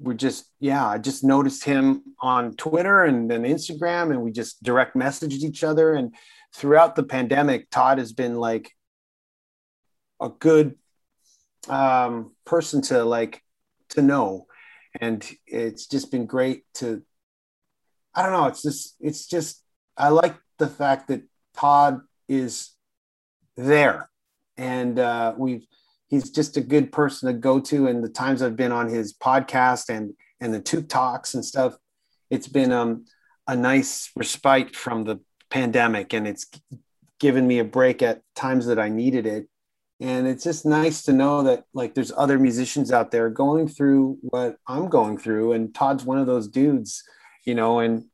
we're 0.01 0.13
just, 0.15 0.51
yeah, 0.59 0.85
I 0.85 0.99
just 0.99 1.23
noticed 1.23 1.63
him 1.63 2.03
on 2.21 2.57
Twitter 2.57 3.05
and 3.05 3.31
then 3.31 3.45
Instagram, 3.45 4.11
and 4.11 4.23
we 4.23 4.33
just 4.33 4.61
direct 4.63 4.97
messaged 4.97 5.45
each 5.45 5.63
other. 5.63 5.95
And 5.95 6.15
throughout 6.53 6.97
the 6.97 7.05
pandemic, 7.05 7.71
Todd 7.71 7.99
has 7.99 8.13
been 8.13 8.35
like 8.35 8.73
a 10.21 10.31
good 10.31 10.75
um, 11.69 12.35
person 12.45 12.83
to 12.83 13.05
like 13.05 13.43
to 13.91 14.03
know. 14.03 14.47
and 15.01 15.25
it's 15.47 15.87
just 15.87 16.11
been 16.11 16.27
great 16.27 16.65
to. 16.75 17.03
I 18.15 18.23
don't 18.23 18.33
know. 18.33 18.47
It's 18.47 18.63
just 18.63 18.97
it's 19.01 19.27
just 19.27 19.63
I 19.97 20.09
like 20.09 20.37
the 20.59 20.69
fact 20.69 21.09
that 21.09 21.23
Todd 21.55 22.01
is 22.29 22.71
there, 23.57 24.11
and 24.57 24.99
uh, 24.99 25.35
we've 25.37 25.67
he's 26.09 26.31
just 26.31 26.57
a 26.57 26.61
good 26.61 26.93
person 26.93 27.27
to 27.27 27.39
go 27.39 27.61
to. 27.61 27.89
And 27.89 28.03
the 28.03 28.09
times 28.09 28.43
I've 28.43 28.57
been 28.57 28.73
on 28.73 28.89
his 28.89 29.15
podcast 29.15 29.89
and 29.89 30.15
and 30.41 30.53
the 30.53 30.61
Toque 30.61 30.89
talks 30.89 31.35
and 31.35 31.45
stuff, 31.45 31.77
it's 32.31 32.49
been 32.49 32.73
um, 32.73 33.07
a 33.47 33.57
nice 33.57 34.11
respite 34.17 34.77
from 34.77 35.05
the 35.05 35.21
pandemic, 35.51 36.13
and 36.13 36.27
it's 36.27 36.47
given 37.19 37.47
me 37.47 37.59
a 37.59 37.65
break 37.65 38.03
at 38.03 38.23
times 38.35 38.67
that 38.67 38.79
I 38.79 38.89
needed 38.89 39.27
it. 39.27 39.49
And 39.99 40.27
it's 40.27 40.45
just 40.45 40.67
nice 40.67 41.03
to 41.05 41.13
know 41.15 41.43
that 41.45 41.65
like 41.73 41.95
there's 41.95 42.13
other 42.15 42.39
musicians 42.39 42.93
out 42.93 43.11
there 43.11 43.31
going 43.31 43.67
through 43.67 44.19
what 44.21 44.59
I'm 44.67 44.89
going 44.89 45.17
through, 45.17 45.53
and 45.53 45.75
Todd's 45.75 46.05
one 46.05 46.19
of 46.19 46.27
those 46.27 46.49
dudes, 46.49 47.03
you 47.45 47.55
know, 47.55 47.79
and 47.79 48.05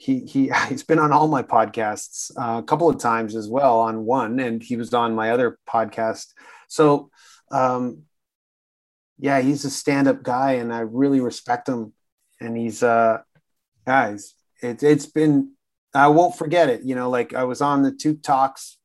he 0.00 0.20
he 0.20 0.50
he's 0.68 0.82
been 0.82 0.98
on 0.98 1.12
all 1.12 1.28
my 1.28 1.42
podcasts 1.42 2.32
uh, 2.36 2.58
a 2.58 2.62
couple 2.62 2.88
of 2.88 2.98
times 2.98 3.36
as 3.36 3.48
well 3.48 3.80
on 3.80 4.04
one 4.04 4.40
and 4.40 4.62
he 4.62 4.76
was 4.76 4.92
on 4.94 5.14
my 5.14 5.30
other 5.30 5.58
podcast. 5.68 6.28
So 6.68 7.10
um 7.52 8.02
yeah 9.18 9.40
he's 9.40 9.64
a 9.64 9.70
stand-up 9.70 10.22
guy 10.22 10.52
and 10.52 10.72
i 10.72 10.80
really 10.80 11.20
respect 11.20 11.68
him. 11.68 11.92
And 12.40 12.56
he's 12.56 12.82
uh 12.82 13.18
guys 13.86 14.34
it, 14.62 14.82
it's 14.82 15.06
been 15.06 15.52
i 15.94 16.08
won't 16.08 16.36
forget 16.36 16.70
it. 16.70 16.82
You 16.82 16.94
know 16.94 17.10
like 17.10 17.34
i 17.34 17.44
was 17.44 17.60
on 17.60 17.82
the 17.82 17.92
Toque 17.92 18.22
talks 18.22 18.78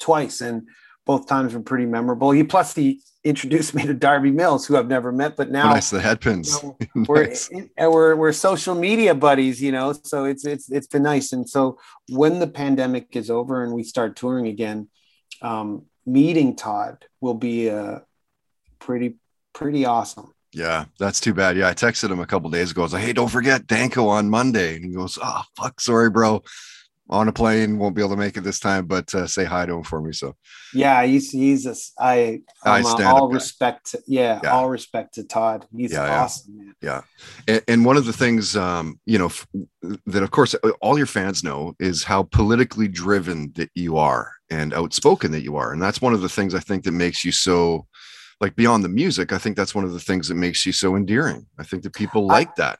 twice 0.00 0.40
and 0.40 0.68
both 1.06 1.26
times 1.26 1.54
were 1.54 1.60
pretty 1.60 1.86
memorable 1.86 2.30
he 2.30 2.44
plus 2.44 2.74
he 2.74 3.00
introduced 3.24 3.74
me 3.74 3.82
to 3.86 3.94
Darby 3.94 4.30
Mills, 4.30 4.66
who 4.66 4.76
I've 4.76 4.88
never 4.88 5.12
met, 5.12 5.36
but 5.36 5.50
now 5.50 5.70
oh, 5.70 5.74
nice 5.74 5.90
the 5.90 5.98
Headpins. 5.98 6.62
You 6.62 6.76
know, 6.94 7.04
we're 7.08 7.26
nice. 7.26 7.50
we're 7.78 8.16
we're 8.16 8.32
social 8.32 8.74
media 8.74 9.14
buddies, 9.14 9.62
you 9.62 9.72
know. 9.72 9.92
So 10.04 10.24
it's 10.24 10.44
it's 10.46 10.70
it's 10.70 10.86
been 10.86 11.02
nice. 11.02 11.32
And 11.32 11.48
so 11.48 11.78
when 12.08 12.38
the 12.38 12.46
pandemic 12.46 13.16
is 13.16 13.30
over 13.30 13.62
and 13.62 13.72
we 13.72 13.82
start 13.82 14.16
touring 14.16 14.46
again, 14.46 14.88
um, 15.42 15.86
meeting 16.06 16.56
Todd 16.56 17.04
will 17.20 17.34
be 17.34 17.70
uh, 17.70 18.00
pretty 18.78 19.16
pretty 19.52 19.84
awesome. 19.84 20.32
Yeah, 20.52 20.86
that's 20.98 21.20
too 21.20 21.34
bad. 21.34 21.56
Yeah, 21.56 21.68
I 21.68 21.74
texted 21.74 22.10
him 22.10 22.18
a 22.18 22.26
couple 22.26 22.50
days 22.50 22.72
ago. 22.72 22.82
I 22.82 22.84
was 22.84 22.92
like, 22.92 23.04
"Hey, 23.04 23.12
don't 23.12 23.28
forget 23.28 23.66
Danko 23.66 24.08
on 24.08 24.30
Monday," 24.30 24.76
and 24.76 24.84
he 24.84 24.90
goes, 24.92 25.18
"Oh, 25.22 25.42
fuck, 25.56 25.80
sorry, 25.80 26.10
bro." 26.10 26.42
On 27.10 27.26
a 27.26 27.32
plane, 27.32 27.76
won't 27.76 27.96
be 27.96 28.02
able 28.02 28.10
to 28.10 28.16
make 28.16 28.36
it 28.36 28.42
this 28.42 28.60
time, 28.60 28.86
but 28.86 29.12
uh, 29.14 29.26
say 29.26 29.44
hi 29.44 29.66
to 29.66 29.74
him 29.74 29.82
for 29.82 30.00
me. 30.00 30.12
So, 30.12 30.36
yeah, 30.72 31.04
he's 31.04 31.30
he's 31.30 31.66
a, 31.66 31.74
I, 31.98 32.40
I 32.64 32.82
uh, 32.82 33.14
all 33.14 33.28
respect, 33.28 33.90
to, 33.90 34.02
yeah, 34.06 34.40
yeah, 34.42 34.52
all 34.52 34.70
respect 34.70 35.14
to 35.14 35.24
Todd. 35.24 35.66
He's 35.76 35.92
yeah, 35.92 36.22
awesome, 36.22 36.54
yeah. 36.54 36.62
man. 36.62 36.74
Yeah, 36.80 37.02
and, 37.48 37.62
and, 37.66 37.84
one 37.84 37.96
of 37.96 38.06
the 38.06 38.12
things, 38.12 38.56
um, 38.56 39.00
you 39.06 39.18
know, 39.18 39.26
f- 39.26 39.46
that 40.06 40.22
of 40.22 40.30
course 40.30 40.54
all 40.80 40.96
your 40.96 41.06
fans 41.06 41.42
know 41.42 41.74
is 41.80 42.04
how 42.04 42.22
politically 42.22 42.86
driven 42.86 43.52
that 43.56 43.70
you 43.74 43.96
are 43.96 44.32
and 44.48 44.72
outspoken 44.72 45.32
that 45.32 45.42
you 45.42 45.56
are, 45.56 45.72
and 45.72 45.82
that's 45.82 46.00
one 46.00 46.14
of 46.14 46.20
the 46.20 46.28
things 46.28 46.54
I 46.54 46.60
think 46.60 46.84
that 46.84 46.92
makes 46.92 47.24
you 47.24 47.32
so. 47.32 47.86
Like 48.40 48.56
beyond 48.56 48.82
the 48.82 48.88
music, 48.88 49.34
I 49.34 49.38
think 49.38 49.54
that's 49.54 49.74
one 49.74 49.84
of 49.84 49.92
the 49.92 50.00
things 50.00 50.28
that 50.28 50.34
makes 50.34 50.64
you 50.64 50.72
so 50.72 50.96
endearing. 50.96 51.46
I 51.58 51.62
think 51.62 51.82
that 51.82 51.92
people 51.92 52.26
like 52.26 52.48
I, 52.48 52.52
that. 52.56 52.78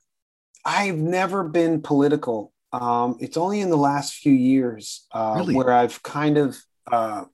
I've 0.65 0.97
never 0.97 1.45
been 1.45 1.83
political 1.83 2.55
um, 2.73 3.17
it's 3.21 3.37
only 3.37 3.61
in 3.61 3.71
the 3.71 3.77
last 3.77 4.15
few 4.15 4.33
years 4.33 5.07
uh, 5.13 5.35
really? 5.39 5.55
where 5.55 5.73
I've 5.73 6.03
kind 6.03 6.39
of 6.39 6.57
uh, 6.91 7.25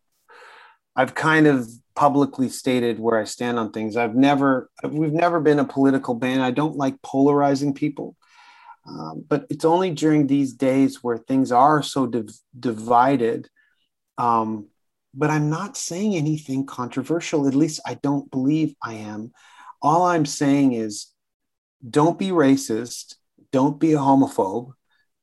I've 0.94 1.14
kind 1.14 1.46
of 1.46 1.68
publicly 1.94 2.48
stated 2.48 2.98
where 2.98 3.18
I 3.18 3.24
stand 3.24 3.58
on 3.58 3.70
things. 3.72 3.96
I've 3.96 4.14
never 4.14 4.70
we've 4.82 5.12
never 5.12 5.40
been 5.40 5.58
a 5.58 5.64
political 5.64 6.14
band. 6.14 6.42
I 6.42 6.50
don't 6.50 6.76
like 6.76 7.00
polarizing 7.02 7.74
people. 7.74 8.16
Um, 8.88 9.24
but 9.28 9.46
it's 9.50 9.64
only 9.64 9.90
during 9.90 10.26
these 10.26 10.52
days 10.52 11.02
where 11.02 11.18
things 11.18 11.50
are 11.50 11.82
so 11.82 12.06
div- 12.06 12.38
divided. 12.58 13.48
Um, 14.16 14.68
but 15.12 15.30
I'm 15.30 15.50
not 15.50 15.76
saying 15.76 16.14
anything 16.14 16.66
controversial. 16.66 17.48
At 17.48 17.54
least 17.54 17.80
I 17.84 17.94
don't 17.94 18.30
believe 18.30 18.74
I 18.82 18.94
am. 18.94 19.32
All 19.82 20.04
I'm 20.04 20.24
saying 20.24 20.74
is 20.74 21.08
don't 21.88 22.18
be 22.18 22.28
racist, 22.28 23.16
don't 23.50 23.80
be 23.80 23.94
a 23.94 23.98
homophobe, 23.98 24.72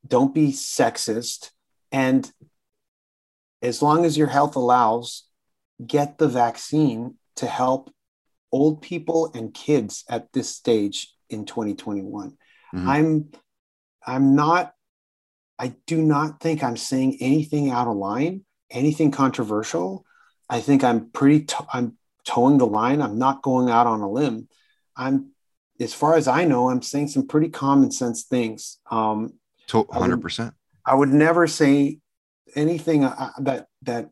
don't 0.08 0.34
be 0.34 0.50
sexist. 0.50 1.52
And 1.92 2.30
as 3.62 3.82
long 3.82 4.06
as 4.06 4.18
your 4.18 4.28
health 4.28 4.56
allows 4.56 5.24
get 5.86 6.18
the 6.18 6.28
vaccine 6.28 7.16
to 7.36 7.48
help 7.48 7.92
old 8.52 8.82
people 8.82 9.32
and 9.34 9.54
kids 9.54 10.04
at 10.10 10.32
this 10.34 10.48
stage 10.48 11.14
in 11.30 11.46
2021 11.46 12.30
mm-hmm. 12.30 12.88
i'm 12.88 13.32
i'm 14.06 14.36
not 14.36 14.74
i 15.58 15.74
do 15.88 16.00
not 16.00 16.40
think 16.40 16.64
i'm 16.64 16.78
saying 16.78 17.18
anything 17.20 17.72
out 17.72 17.88
of 17.88 17.98
line 17.98 18.46
anything 18.74 19.12
controversial. 19.12 20.06
I 20.50 20.60
think 20.60 20.84
i'm 20.84 21.10
pretty 21.12 21.46
to- 21.46 21.68
i'm 21.72 21.98
toeing 22.26 22.58
the 22.58 22.68
line. 22.68 23.02
I'm 23.02 23.18
not 23.18 23.42
going 23.42 23.70
out 23.70 23.88
on 23.88 24.02
a 24.02 24.10
limb. 24.10 24.50
I'm 24.98 25.32
as 25.80 25.94
far 25.94 26.16
as 26.16 26.28
i 26.28 26.46
know 26.46 26.70
i'm 26.70 26.84
saying 26.84 27.08
some 27.08 27.28
pretty 27.28 27.50
common 27.50 27.92
sense 27.92 28.24
things. 28.24 28.80
Um, 28.92 29.34
Hundred 29.70 30.22
percent. 30.22 30.54
I 30.86 30.96
would 30.96 31.10
never 31.10 31.48
say 31.48 32.00
anything 32.56 33.04
uh, 33.04 33.16
uh, 33.18 33.30
that 33.42 33.68
that 33.84 34.10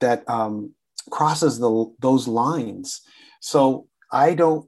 that 0.00 0.28
um, 0.28 0.74
crosses 1.10 1.58
the 1.58 1.92
those 2.00 2.28
lines. 2.28 3.02
So 3.40 3.86
I 4.10 4.34
don't 4.34 4.66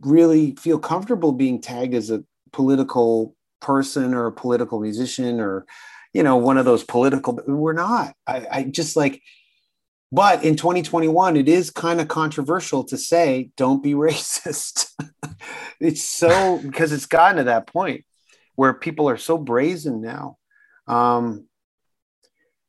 really 0.00 0.56
feel 0.56 0.78
comfortable 0.78 1.32
being 1.32 1.60
tagged 1.60 1.94
as 1.94 2.10
a 2.10 2.24
political 2.52 3.34
person 3.60 4.14
or 4.14 4.26
a 4.26 4.32
political 4.32 4.80
musician 4.80 5.40
or 5.40 5.64
you 6.12 6.22
know 6.22 6.36
one 6.36 6.58
of 6.58 6.64
those 6.64 6.84
political. 6.84 7.38
We're 7.46 7.72
not. 7.72 8.14
I, 8.26 8.46
I 8.50 8.62
just 8.64 8.96
like. 8.96 9.22
But 10.12 10.44
in 10.44 10.54
2021, 10.54 11.36
it 11.36 11.48
is 11.48 11.72
kind 11.72 12.00
of 12.00 12.06
controversial 12.06 12.84
to 12.84 12.96
say, 12.96 13.50
don't 13.56 13.82
be 13.82 13.92
racist. 13.94 14.92
it's 15.80 16.04
so 16.04 16.60
because 16.62 16.92
it's 16.92 17.06
gotten 17.06 17.38
to 17.38 17.44
that 17.44 17.66
point 17.66 18.04
where 18.54 18.72
people 18.72 19.08
are 19.08 19.16
so 19.16 19.38
brazen 19.38 20.00
now. 20.00 20.38
Um, 20.86 21.46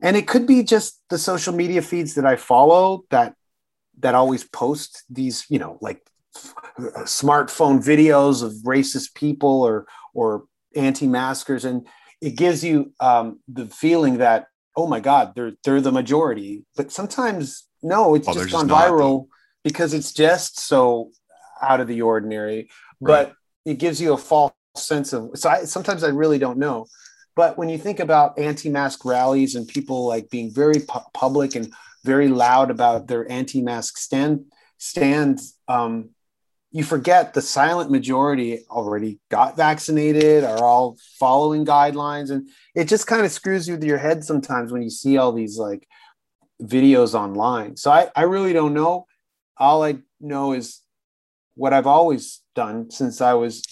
and 0.02 0.18
it 0.18 0.28
could 0.28 0.46
be 0.46 0.64
just 0.64 1.02
the 1.10 1.18
social 1.18 1.54
media 1.54 1.82
feeds 1.82 2.16
that 2.16 2.26
I 2.26 2.36
follow 2.36 3.06
that 3.10 3.36
that 4.00 4.16
always 4.16 4.44
post 4.44 5.04
these, 5.10 5.46
you 5.50 5.58
know, 5.58 5.78
like 5.82 6.06
smartphone 7.06 7.84
videos 7.84 8.44
of 8.44 8.52
racist 8.66 9.16
people 9.16 9.64
or 9.64 9.88
or 10.14 10.46
anti-maskers, 10.76 11.66
and 11.66 11.88
it 12.22 12.36
gives 12.36 12.64
you 12.64 12.94
um, 13.00 13.40
the 13.48 13.66
feeling 13.68 14.18
that 14.18 14.48
oh 14.76 14.88
my 14.88 15.00
god, 15.00 15.34
they're 15.36 15.54
they're 15.64 15.82
the 15.82 15.92
majority. 15.92 16.66
But 16.76 16.92
sometimes 16.92 17.68
no, 17.82 18.16
it's 18.16 18.28
oh, 18.28 18.34
just 18.34 18.52
gone 18.52 18.68
just 18.68 18.82
viral 18.82 19.28
because 19.64 19.94
it's 19.94 20.14
just 20.14 20.60
so 20.60 21.12
out 21.62 21.80
of 21.80 21.88
the 21.88 22.02
ordinary. 22.02 22.70
Right. 23.00 23.30
But 23.30 23.34
it 23.66 23.80
gives 23.80 24.02
you 24.02 24.14
a 24.14 24.18
false 24.18 24.54
sense 24.78 25.14
of 25.14 25.32
so 25.36 25.50
I, 25.50 25.66
sometimes 25.66 26.04
I 26.04 26.10
really 26.10 26.40
don't 26.40 26.58
know. 26.58 26.88
But 27.36 27.58
when 27.58 27.68
you 27.68 27.78
think 27.78 28.00
about 28.00 28.40
anti-mask 28.40 29.04
rallies 29.04 29.56
and 29.56 29.68
people 29.68 30.08
like 30.08 30.30
being 30.30 30.54
very 30.54 30.80
pu- 30.80 31.10
public 31.14 31.56
and 31.56 31.74
very 32.06 32.30
loud 32.30 32.72
about 32.72 33.08
their 33.08 33.30
anti-mask 33.30 33.98
stand 33.98 34.46
stands, 34.78 35.58
um, 35.68 36.10
you 36.72 36.84
forget 36.84 37.34
the 37.34 37.42
silent 37.42 37.90
majority 37.90 38.66
already 38.70 39.20
got 39.30 39.56
vaccinated, 39.58 40.44
are 40.44 40.64
all 40.64 40.98
following 41.20 41.66
guidelines, 41.66 42.32
and 42.32 42.50
it 42.74 42.88
just 42.88 43.08
kind 43.08 43.26
of 43.26 43.32
screws 43.32 43.68
you 43.68 43.76
with 43.76 43.84
your 43.84 43.98
head 43.98 44.24
sometimes 44.24 44.72
when 44.72 44.82
you 44.82 44.90
see 44.90 45.18
all 45.18 45.32
these 45.32 45.58
like 45.58 45.88
videos 46.62 47.14
online. 47.14 47.78
So 47.78 47.92
I, 47.92 48.10
I 48.16 48.24
really 48.24 48.54
don't 48.54 48.74
know. 48.74 49.08
All 49.58 49.84
I 49.84 50.00
know 50.20 50.54
is 50.54 50.82
what 51.56 51.74
I've 51.74 51.88
always 51.88 52.42
done 52.56 52.92
since 52.92 53.22
I 53.22 53.34
was 53.34 53.64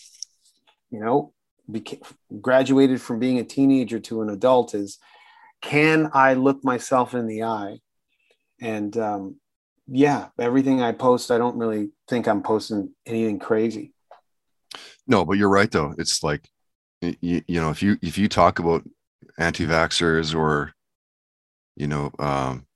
you 0.93 0.99
know, 0.99 1.33
became, 1.69 2.01
graduated 2.39 3.01
from 3.01 3.19
being 3.19 3.39
a 3.39 3.43
teenager 3.43 3.99
to 3.99 4.21
an 4.21 4.29
adult 4.29 4.75
is 4.75 4.99
can 5.61 6.11
I 6.13 6.35
look 6.35 6.63
myself 6.63 7.15
in 7.15 7.25
the 7.25 7.43
eye? 7.43 7.79
And 8.61 8.95
um, 8.97 9.37
yeah, 9.87 10.27
everything 10.39 10.81
I 10.81 10.91
post, 10.91 11.31
I 11.31 11.39
don't 11.39 11.57
really 11.57 11.89
think 12.07 12.27
I'm 12.27 12.43
posting 12.43 12.93
anything 13.07 13.39
crazy. 13.39 13.91
No, 15.07 15.25
but 15.25 15.33
you're 15.33 15.49
right 15.49 15.71
though. 15.71 15.95
It's 15.97 16.21
like 16.21 16.47
you, 17.01 17.41
you 17.47 17.59
know, 17.59 17.71
if 17.71 17.81
you 17.81 17.97
if 18.03 18.17
you 18.17 18.29
talk 18.29 18.59
about 18.59 18.83
anti-vaxxers 19.39 20.35
or 20.35 20.73
you 21.75 21.87
know, 21.87 22.11
um, 22.19 22.67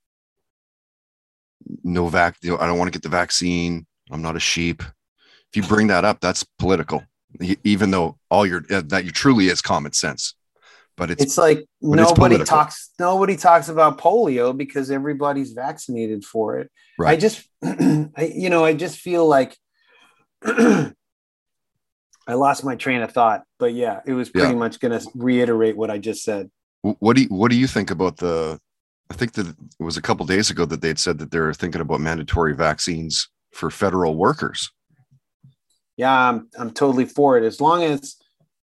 no 1.84 2.08
vac, 2.08 2.36
you 2.42 2.50
know, 2.50 2.58
I 2.58 2.66
don't 2.66 2.78
want 2.78 2.92
to 2.92 2.96
get 2.96 3.04
the 3.04 3.08
vaccine. 3.08 3.86
I'm 4.10 4.22
not 4.22 4.36
a 4.36 4.40
sheep. 4.40 4.82
If 4.82 5.56
you 5.56 5.62
bring 5.62 5.86
that 5.86 6.04
up, 6.04 6.20
that's 6.20 6.42
political 6.58 7.04
even 7.64 7.90
though 7.90 8.18
all 8.30 8.46
your 8.46 8.64
uh, 8.70 8.82
that 8.86 9.04
you 9.04 9.10
truly 9.10 9.46
is 9.48 9.60
common 9.62 9.92
sense 9.92 10.34
but 10.96 11.10
it's, 11.10 11.22
it's 11.22 11.38
like 11.38 11.64
nobody 11.80 12.36
it's 12.36 12.48
talks 12.48 12.90
nobody 12.98 13.36
talks 13.36 13.68
about 13.68 13.98
polio 13.98 14.56
because 14.56 14.90
everybody's 14.90 15.52
vaccinated 15.52 16.24
for 16.24 16.58
it 16.58 16.70
right 16.98 17.12
i 17.12 17.16
just 17.16 17.46
I, 17.62 18.32
you 18.34 18.50
know 18.50 18.64
i 18.64 18.72
just 18.72 18.98
feel 18.98 19.26
like 19.26 19.56
I 22.28 22.34
lost 22.34 22.62
my 22.62 22.76
train 22.76 23.00
of 23.00 23.10
thought, 23.10 23.44
but 23.58 23.72
yeah, 23.72 24.00
it 24.04 24.12
was 24.12 24.28
pretty 24.28 24.52
Yeah. 24.52 24.58
much 24.58 24.80
going 24.80 24.98
to 24.98 25.10
reiterate 25.14 25.78
what 25.78 25.90
I 25.90 25.96
just 25.96 26.22
said. 26.22 26.50
What 26.82 27.16
do 27.16 27.22
you, 27.22 27.28
what 27.28 27.50
do 27.50 27.56
you 27.56 27.66
think 27.66 27.90
about 27.90 28.18
the? 28.18 28.60
I 29.10 29.14
think 29.14 29.32
that 29.32 29.48
it 29.48 29.82
was 29.82 29.96
a 29.96 30.02
couple 30.02 30.26
days 30.26 30.50
ago 30.50 30.66
that 30.66 30.82
they'd 30.82 30.98
said 30.98 31.18
that 31.20 31.30
they're 31.30 31.54
thinking 31.54 31.80
about 31.80 32.02
mandatory 32.02 32.54
vaccines 32.54 33.30
for 33.54 33.70
federal 33.70 34.14
workers. 34.14 34.70
Yeah, 35.98 36.14
I'm, 36.30 36.48
I'm 36.58 36.70
totally 36.70 37.04
for 37.04 37.36
it. 37.36 37.44
As 37.44 37.60
long 37.60 37.82
as 37.82 38.16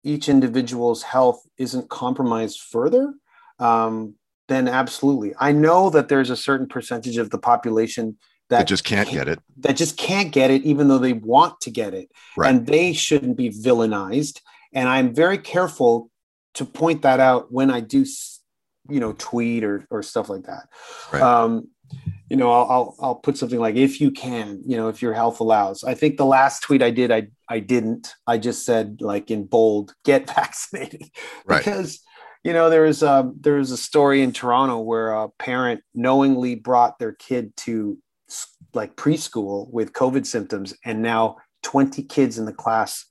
each 0.05 0.29
individual's 0.29 1.03
health 1.03 1.41
isn't 1.57 1.89
compromised 1.89 2.61
further, 2.61 3.15
um, 3.59 4.17
then 4.49 4.69
absolutely. 4.69 5.33
I 5.39 5.53
know 5.53 5.89
that 5.91 6.09
there's 6.09 6.29
a 6.31 6.37
certain 6.37 6.67
percentage 6.67 7.17
of 7.17 7.31
the 7.31 7.39
population 7.39 8.19
That 8.51 8.59
that 8.59 8.67
just 8.67 8.85
can't 8.85 9.09
get 9.09 9.29
it. 9.29 9.39
that 9.59 9.77
just 9.77 9.97
can't 9.97 10.33
get 10.33 10.51
it, 10.51 10.63
even 10.65 10.89
though 10.89 10.99
they 10.99 11.13
want 11.15 11.61
to 11.63 11.71
get 11.71 11.95
it, 11.95 12.11
Right. 12.37 12.51
and 12.51 12.67
they 12.67 12.93
shouldn't 12.93 13.37
be 13.37 13.51
villainized. 13.51 14.41
And 14.75 14.89
I'm 14.89 15.15
very 15.15 15.39
careful 15.39 16.11
to 16.55 16.65
point 16.65 17.03
that 17.03 17.21
out 17.21 17.53
when 17.53 17.71
I 17.71 17.81
do, 17.81 18.05
you 18.91 18.99
know, 19.01 19.15
tweet 19.17 19.63
or 19.63 19.87
or 19.91 20.03
stuff 20.03 20.29
like 20.29 20.45
that. 20.45 20.69
Right. 21.13 21.23
Um, 21.23 21.69
you 22.33 22.39
know, 22.39 22.51
I'll, 22.51 22.67
I'll 22.71 22.97
I'll 23.01 23.15
put 23.17 23.37
something 23.37 23.59
like 23.61 23.77
if 23.77 24.01
you 24.01 24.11
can, 24.11 24.63
you 24.67 24.75
know, 24.79 24.89
if 24.89 25.03
your 25.03 25.13
health 25.13 25.39
allows. 25.41 25.85
I 25.85 25.93
think 25.93 26.17
the 26.17 26.25
last 26.25 26.63
tweet 26.63 26.83
I 26.83 26.91
did, 26.91 27.11
I 27.13 27.29
I 27.47 27.59
didn't. 27.59 28.15
I 28.27 28.39
just 28.39 28.65
said 28.65 29.03
like 29.03 29.31
in 29.31 29.45
bold, 29.45 29.93
get 30.07 30.27
vaccinated, 30.35 31.03
Right. 31.45 31.59
because 31.63 32.01
you 32.43 32.55
know 32.55 32.71
there 32.71 32.85
was 32.85 33.03
a 33.03 33.13
um, 33.21 33.37
there 33.39 33.57
was 33.57 33.71
a 33.71 33.77
story 33.77 34.23
in 34.23 34.33
Toronto 34.33 34.79
where 34.79 35.13
a 35.13 35.29
parent 35.39 35.83
knowingly 35.95 36.55
brought 36.55 36.99
their 36.99 37.13
kid 37.13 37.55
to 37.59 37.99
like 38.73 38.97
preschool 38.97 39.71
with 39.71 39.93
COVID 39.93 40.25
symptoms, 40.25 40.73
and 40.87 41.03
now 41.03 41.37
20 41.65 42.03
kids 42.05 42.39
in 42.39 42.47
the 42.47 42.53
class 42.65 43.05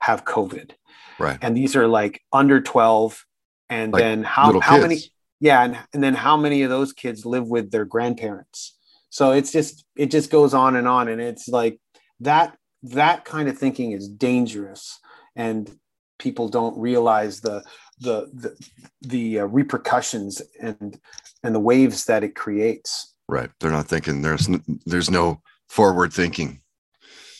have 0.00 0.24
COVID, 0.24 0.70
Right. 1.18 1.36
and 1.42 1.56
these 1.56 1.74
are 1.74 1.88
like 1.88 2.20
under 2.32 2.60
12, 2.60 3.26
and 3.68 3.92
Like 3.92 4.00
then 4.04 4.22
how 4.22 4.60
how 4.60 4.76
kids. 4.76 4.82
many? 4.82 4.98
Yeah, 5.40 5.62
and, 5.62 5.78
and 5.94 6.02
then 6.02 6.14
how 6.14 6.36
many 6.36 6.62
of 6.62 6.70
those 6.70 6.92
kids 6.92 7.24
live 7.24 7.46
with 7.46 7.70
their 7.70 7.84
grandparents? 7.84 8.76
So 9.10 9.32
it's 9.32 9.52
just 9.52 9.84
it 9.96 10.10
just 10.10 10.30
goes 10.30 10.52
on 10.54 10.76
and 10.76 10.86
on, 10.86 11.08
and 11.08 11.20
it's 11.20 11.48
like 11.48 11.80
that 12.20 12.56
that 12.82 13.24
kind 13.24 13.48
of 13.48 13.56
thinking 13.56 13.92
is 13.92 14.08
dangerous, 14.08 14.98
and 15.36 15.70
people 16.18 16.48
don't 16.48 16.78
realize 16.78 17.40
the 17.40 17.64
the 18.00 18.28
the, 18.32 18.56
the 19.02 19.40
uh, 19.40 19.44
repercussions 19.46 20.42
and 20.60 20.98
and 21.42 21.54
the 21.54 21.60
waves 21.60 22.04
that 22.06 22.24
it 22.24 22.34
creates. 22.34 23.14
Right. 23.28 23.50
They're 23.60 23.70
not 23.70 23.86
thinking. 23.86 24.22
There's 24.22 24.48
n- 24.48 24.64
there's 24.86 25.10
no 25.10 25.42
forward 25.68 26.12
thinking. 26.12 26.60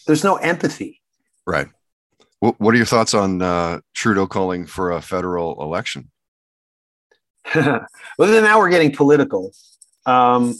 There's 0.06 0.24
no 0.24 0.36
empathy. 0.36 1.00
Right. 1.46 1.68
What 2.40 2.60
What 2.60 2.74
are 2.74 2.76
your 2.76 2.86
thoughts 2.86 3.14
on 3.14 3.42
uh, 3.42 3.80
Trudeau 3.94 4.26
calling 4.26 4.66
for 4.66 4.92
a 4.92 5.02
federal 5.02 5.62
election? 5.62 6.10
Well, 7.54 7.86
then 8.18 8.42
now 8.44 8.58
we're 8.58 8.70
getting 8.70 8.92
political. 8.94 9.52
Um, 10.06 10.54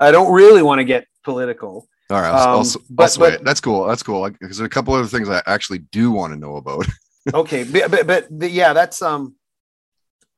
I 0.00 0.10
don't 0.10 0.32
really 0.32 0.62
want 0.62 0.78
to 0.80 0.84
get 0.84 1.06
political. 1.24 1.88
All 2.10 2.20
right. 2.20 2.30
I'll, 2.30 2.48
I'll, 2.48 2.54
Um, 2.56 2.60
s- 2.60 2.76
I'll 2.76 2.82
but- 2.90 3.16
but- 3.18 3.44
That's 3.44 3.60
cool. 3.60 3.86
That's 3.86 4.02
cool. 4.02 4.28
Because 4.30 4.58
there's 4.58 4.66
a 4.66 4.68
couple 4.68 4.94
other 4.94 5.06
things 5.08 5.28
I 5.28 5.42
actually 5.46 5.78
do 5.78 6.10
want 6.10 6.32
to 6.32 6.38
know 6.38 6.56
about. 6.56 6.86
okay 7.34 7.64
but, 7.64 7.90
but, 7.90 8.06
but, 8.06 8.26
but 8.30 8.50
yeah 8.52 8.72
that's 8.72 9.02
um 9.02 9.34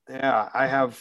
yeah 0.09 0.49
i 0.55 0.67
have 0.67 0.99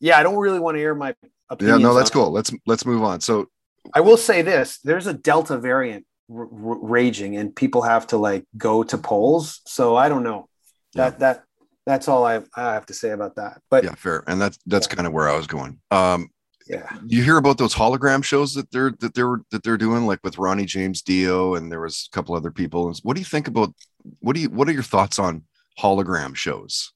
yeah 0.00 0.18
i 0.18 0.22
don't 0.22 0.36
really 0.38 0.58
want 0.58 0.74
to 0.74 0.80
air 0.80 0.94
my 0.94 1.14
opinion. 1.50 1.80
yeah. 1.80 1.86
No, 1.86 1.92
that's 1.92 2.08
it. 2.08 2.14
cool. 2.14 2.30
Let's 2.30 2.50
let's 2.66 2.86
move 2.86 3.02
on. 3.02 3.20
So 3.20 3.46
i 3.94 4.00
will 4.00 4.16
say 4.16 4.40
this 4.40 4.78
there's 4.84 5.06
a 5.06 5.12
delta 5.12 5.58
variant 5.58 6.06
r- 6.34 6.42
r- 6.44 6.78
raging 6.80 7.36
and 7.36 7.54
people 7.54 7.82
have 7.82 8.06
to 8.06 8.16
like 8.16 8.44
go 8.56 8.82
to 8.82 8.96
polls 8.98 9.60
so 9.66 9.96
i 9.96 10.08
don't 10.08 10.22
know 10.22 10.48
that 10.94 11.18
that 11.20 11.44
that's 11.88 12.06
all 12.06 12.24
I, 12.26 12.42
I 12.54 12.74
have 12.74 12.86
to 12.86 12.94
say 12.94 13.10
about 13.10 13.34
that 13.36 13.60
but 13.70 13.82
yeah, 13.82 13.94
fair. 13.94 14.22
And 14.28 14.40
that's 14.40 14.58
that's 14.66 14.86
Yeah. 14.88 14.94
kind 14.96 15.06
of 15.06 15.12
where 15.14 15.28
I 15.28 15.36
was 15.36 15.46
going. 15.46 15.80
Um, 15.90 16.28
yeah 16.68 16.86
you 17.06 17.22
hear 17.22 17.38
about 17.38 17.56
those 17.56 17.74
hologram 17.74 18.22
shows 18.22 18.52
that 18.54 18.70
they're 18.70 18.92
that 19.00 19.14
they're 19.14 19.40
that 19.52 19.62
they're 19.62 19.78
doing, 19.86 20.06
like 20.06 20.20
with 20.22 20.36
Ronnie 20.38 20.66
James 20.66 21.00
Dio, 21.00 21.54
and 21.54 21.72
there 21.72 21.80
was 21.80 22.08
a 22.12 22.14
couple 22.14 22.34
other 22.34 22.50
people. 22.50 22.92
What 23.04 23.14
do 23.14 23.20
you 23.20 23.30
think 23.34 23.48
about? 23.48 23.72
What 24.20 24.34
do 24.34 24.40
you? 24.42 24.50
What 24.50 24.68
are 24.68 24.72
your 24.72 24.82
thoughts 24.82 25.18
on 25.18 25.44
hologram 25.80 26.34
shows? 26.36 26.92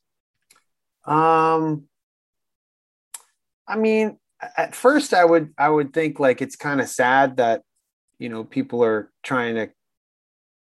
Um, 1.07 1.85
I 3.67 3.77
mean, 3.77 4.19
at 4.59 4.75
first, 4.75 5.15
I 5.15 5.25
would 5.25 5.55
I 5.57 5.69
would 5.71 5.95
think 5.95 6.21
like 6.21 6.43
it's 6.43 6.57
kind 6.57 6.81
of 6.83 6.89
sad 6.89 7.39
that 7.39 7.63
you 8.19 8.29
know 8.29 8.45
people 8.45 8.85
are 8.85 9.11
trying 9.23 9.55
to 9.55 9.71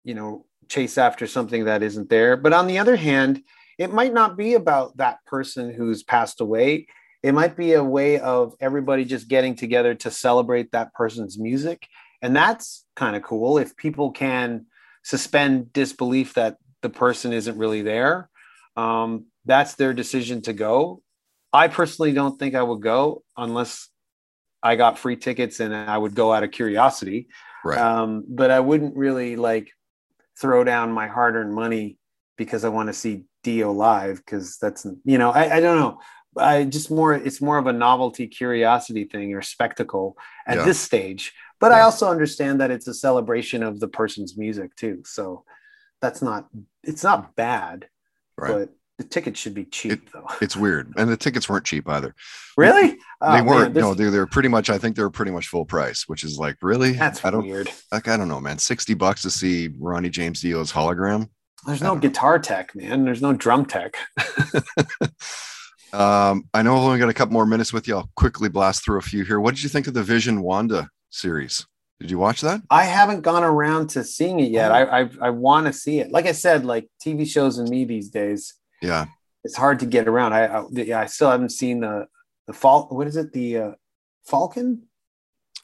you 0.03 0.13
know 0.13 0.45
chase 0.69 0.97
after 0.99 1.25
something 1.25 1.65
that 1.65 1.81
isn't 1.81 2.09
there. 2.09 2.37
But 2.37 2.53
on 2.53 2.67
the 2.67 2.77
other 2.79 2.95
hand, 2.95 3.41
it 3.81 3.91
might 3.91 4.13
not 4.13 4.37
be 4.37 4.53
about 4.53 4.95
that 4.97 5.25
person 5.25 5.73
who's 5.73 6.03
passed 6.03 6.39
away. 6.39 6.85
It 7.23 7.33
might 7.33 7.57
be 7.57 7.73
a 7.73 7.83
way 7.83 8.19
of 8.19 8.53
everybody 8.59 9.05
just 9.05 9.27
getting 9.27 9.55
together 9.55 9.95
to 9.95 10.11
celebrate 10.11 10.71
that 10.71 10.93
person's 10.93 11.39
music, 11.39 11.87
and 12.21 12.35
that's 12.35 12.85
kind 12.95 13.15
of 13.15 13.23
cool. 13.23 13.57
If 13.57 13.75
people 13.75 14.11
can 14.11 14.67
suspend 15.03 15.73
disbelief 15.73 16.35
that 16.35 16.57
the 16.83 16.89
person 16.89 17.33
isn't 17.33 17.57
really 17.57 17.81
there, 17.81 18.29
um, 18.77 19.25
that's 19.45 19.73
their 19.73 19.93
decision 19.95 20.43
to 20.43 20.53
go. 20.53 21.01
I 21.51 21.67
personally 21.67 22.13
don't 22.13 22.37
think 22.37 22.53
I 22.53 22.61
would 22.61 22.83
go 22.83 23.23
unless 23.35 23.89
I 24.61 24.75
got 24.75 24.99
free 24.99 25.15
tickets 25.15 25.59
and 25.59 25.73
I 25.73 25.97
would 25.97 26.13
go 26.13 26.31
out 26.31 26.43
of 26.43 26.51
curiosity. 26.51 27.29
Right. 27.65 27.79
Um, 27.79 28.25
but 28.27 28.51
I 28.51 28.59
wouldn't 28.59 28.95
really 28.95 29.37
like 29.37 29.71
throw 30.39 30.63
down 30.63 30.91
my 30.91 31.07
hard 31.07 31.35
earned 31.35 31.55
money 31.55 31.97
because 32.37 32.63
I 32.63 32.69
want 32.69 32.87
to 32.87 32.93
see 32.93 33.25
Dio 33.43 33.71
live 33.71 34.17
because 34.17 34.57
that's, 34.57 34.85
you 35.03 35.17
know, 35.17 35.31
I, 35.31 35.57
I 35.57 35.59
don't 35.59 35.79
know. 35.79 35.99
I 36.37 36.63
just 36.63 36.89
more, 36.89 37.13
it's 37.13 37.41
more 37.41 37.57
of 37.57 37.67
a 37.67 37.73
novelty 37.73 38.27
curiosity 38.27 39.03
thing 39.05 39.33
or 39.33 39.41
spectacle 39.41 40.15
at 40.47 40.57
Yeah. 40.57 40.65
this 40.65 40.79
stage. 40.79 41.33
But 41.59 41.71
I 41.71 41.81
also 41.81 42.09
understand 42.09 42.61
that 42.61 42.71
it's 42.71 42.87
a 42.87 42.93
celebration 42.93 43.61
of 43.63 43.79
the 43.79 43.87
person's 43.87 44.37
music 44.37 44.75
too. 44.75 45.03
So 45.05 45.43
that's 46.01 46.21
not, 46.21 46.47
it's 46.83 47.03
not 47.03 47.35
bad, 47.35 47.87
Right. 48.37 48.51
but 48.51 48.69
the 48.97 49.03
tickets 49.03 49.39
should 49.39 49.53
be 49.53 49.65
cheap 49.65 50.11
though. 50.11 50.27
It's 50.41 50.55
weird, 50.55 50.93
and 50.95 51.09
the 51.09 51.17
tickets 51.17 51.49
weren't 51.49 51.65
cheap 51.65 51.89
either. 51.89 52.15
Really? 52.55 52.97
Oh, 53.19 53.31
they 53.31 53.37
man, 53.41 53.45
weren't. 53.45 53.73
this- 53.73 53.81
no, 53.81 53.93
they, 53.93 54.05
they 54.05 54.17
were 54.19 54.25
pretty 54.27 54.49
much. 54.49 54.69
I 54.69 54.77
think 54.77 54.95
they 54.95 55.01
were 55.03 55.09
pretty 55.09 55.31
much 55.31 55.47
full 55.47 55.65
price, 55.65 56.03
which 56.07 56.23
is 56.23 56.37
like 56.37 56.57
really. 56.61 56.93
that's 56.93 57.23
I 57.25 57.31
don't 57.31 57.45
weird. 57.47 57.69
like. 57.91 58.07
I 58.07 58.15
don't 58.17 58.27
know, 58.27 58.39
man. 58.39 58.57
Sixty 58.59 58.93
bucks 58.93 59.21
to 59.23 59.29
see 59.31 59.69
Ronnie 59.79 60.09
James 60.09 60.41
Dio's 60.41 60.71
hologram. 60.71 61.29
There's 61.65 61.81
no 61.81 61.95
guitar 61.95 62.39
tech, 62.39 62.75
man. 62.75 63.05
There's 63.05 63.21
no 63.21 63.33
drum 63.33 63.65
tech. 63.65 63.95
Um, 65.93 66.47
I 66.53 66.61
know 66.61 66.75
I've 66.77 66.83
only 66.83 66.99
got 66.99 67.09
a 67.09 67.13
couple 67.13 67.33
more 67.33 67.45
minutes 67.45 67.73
with 67.73 67.87
you. 67.87 67.97
I'll 67.97 68.09
quickly 68.15 68.49
blast 68.49 68.83
through 68.83 68.99
a 68.99 69.01
few 69.01 69.23
here. 69.23 69.39
What 69.39 69.55
did 69.55 69.63
you 69.63 69.69
think 69.69 69.87
of 69.87 69.93
the 69.93 70.03
Vision 70.03 70.41
Wanda 70.41 70.89
series? 71.09 71.65
Did 71.99 72.09
you 72.09 72.17
watch 72.17 72.41
that? 72.41 72.61
I 72.69 72.83
haven't 72.83 73.21
gone 73.21 73.43
around 73.43 73.89
to 73.91 74.03
seeing 74.03 74.39
it 74.39 74.51
yet. 74.51 74.71
Oh. 74.71 74.75
I 74.75 75.01
I, 75.01 75.09
I 75.21 75.29
want 75.29 75.67
to 75.67 75.73
see 75.73 75.99
it. 75.99 76.11
Like 76.11 76.25
I 76.25 76.31
said, 76.31 76.65
like 76.65 76.87
TV 77.05 77.27
shows 77.27 77.57
and 77.57 77.69
me 77.69 77.85
these 77.85 78.09
days, 78.09 78.55
Yeah, 78.81 79.05
it's 79.43 79.55
hard 79.55 79.79
to 79.81 79.85
get 79.85 80.07
around. 80.07 80.33
I, 80.33 80.45
I 80.45 80.63
yeah, 80.71 81.01
I 81.01 81.05
still 81.05 81.29
haven't 81.29 81.51
seen 81.51 81.81
the 81.81 82.07
the 82.47 82.53
fall. 82.53 82.87
What 82.89 83.07
is 83.07 83.17
it? 83.17 83.33
The 83.33 83.57
uh, 83.57 83.71
Falcon. 84.25 84.83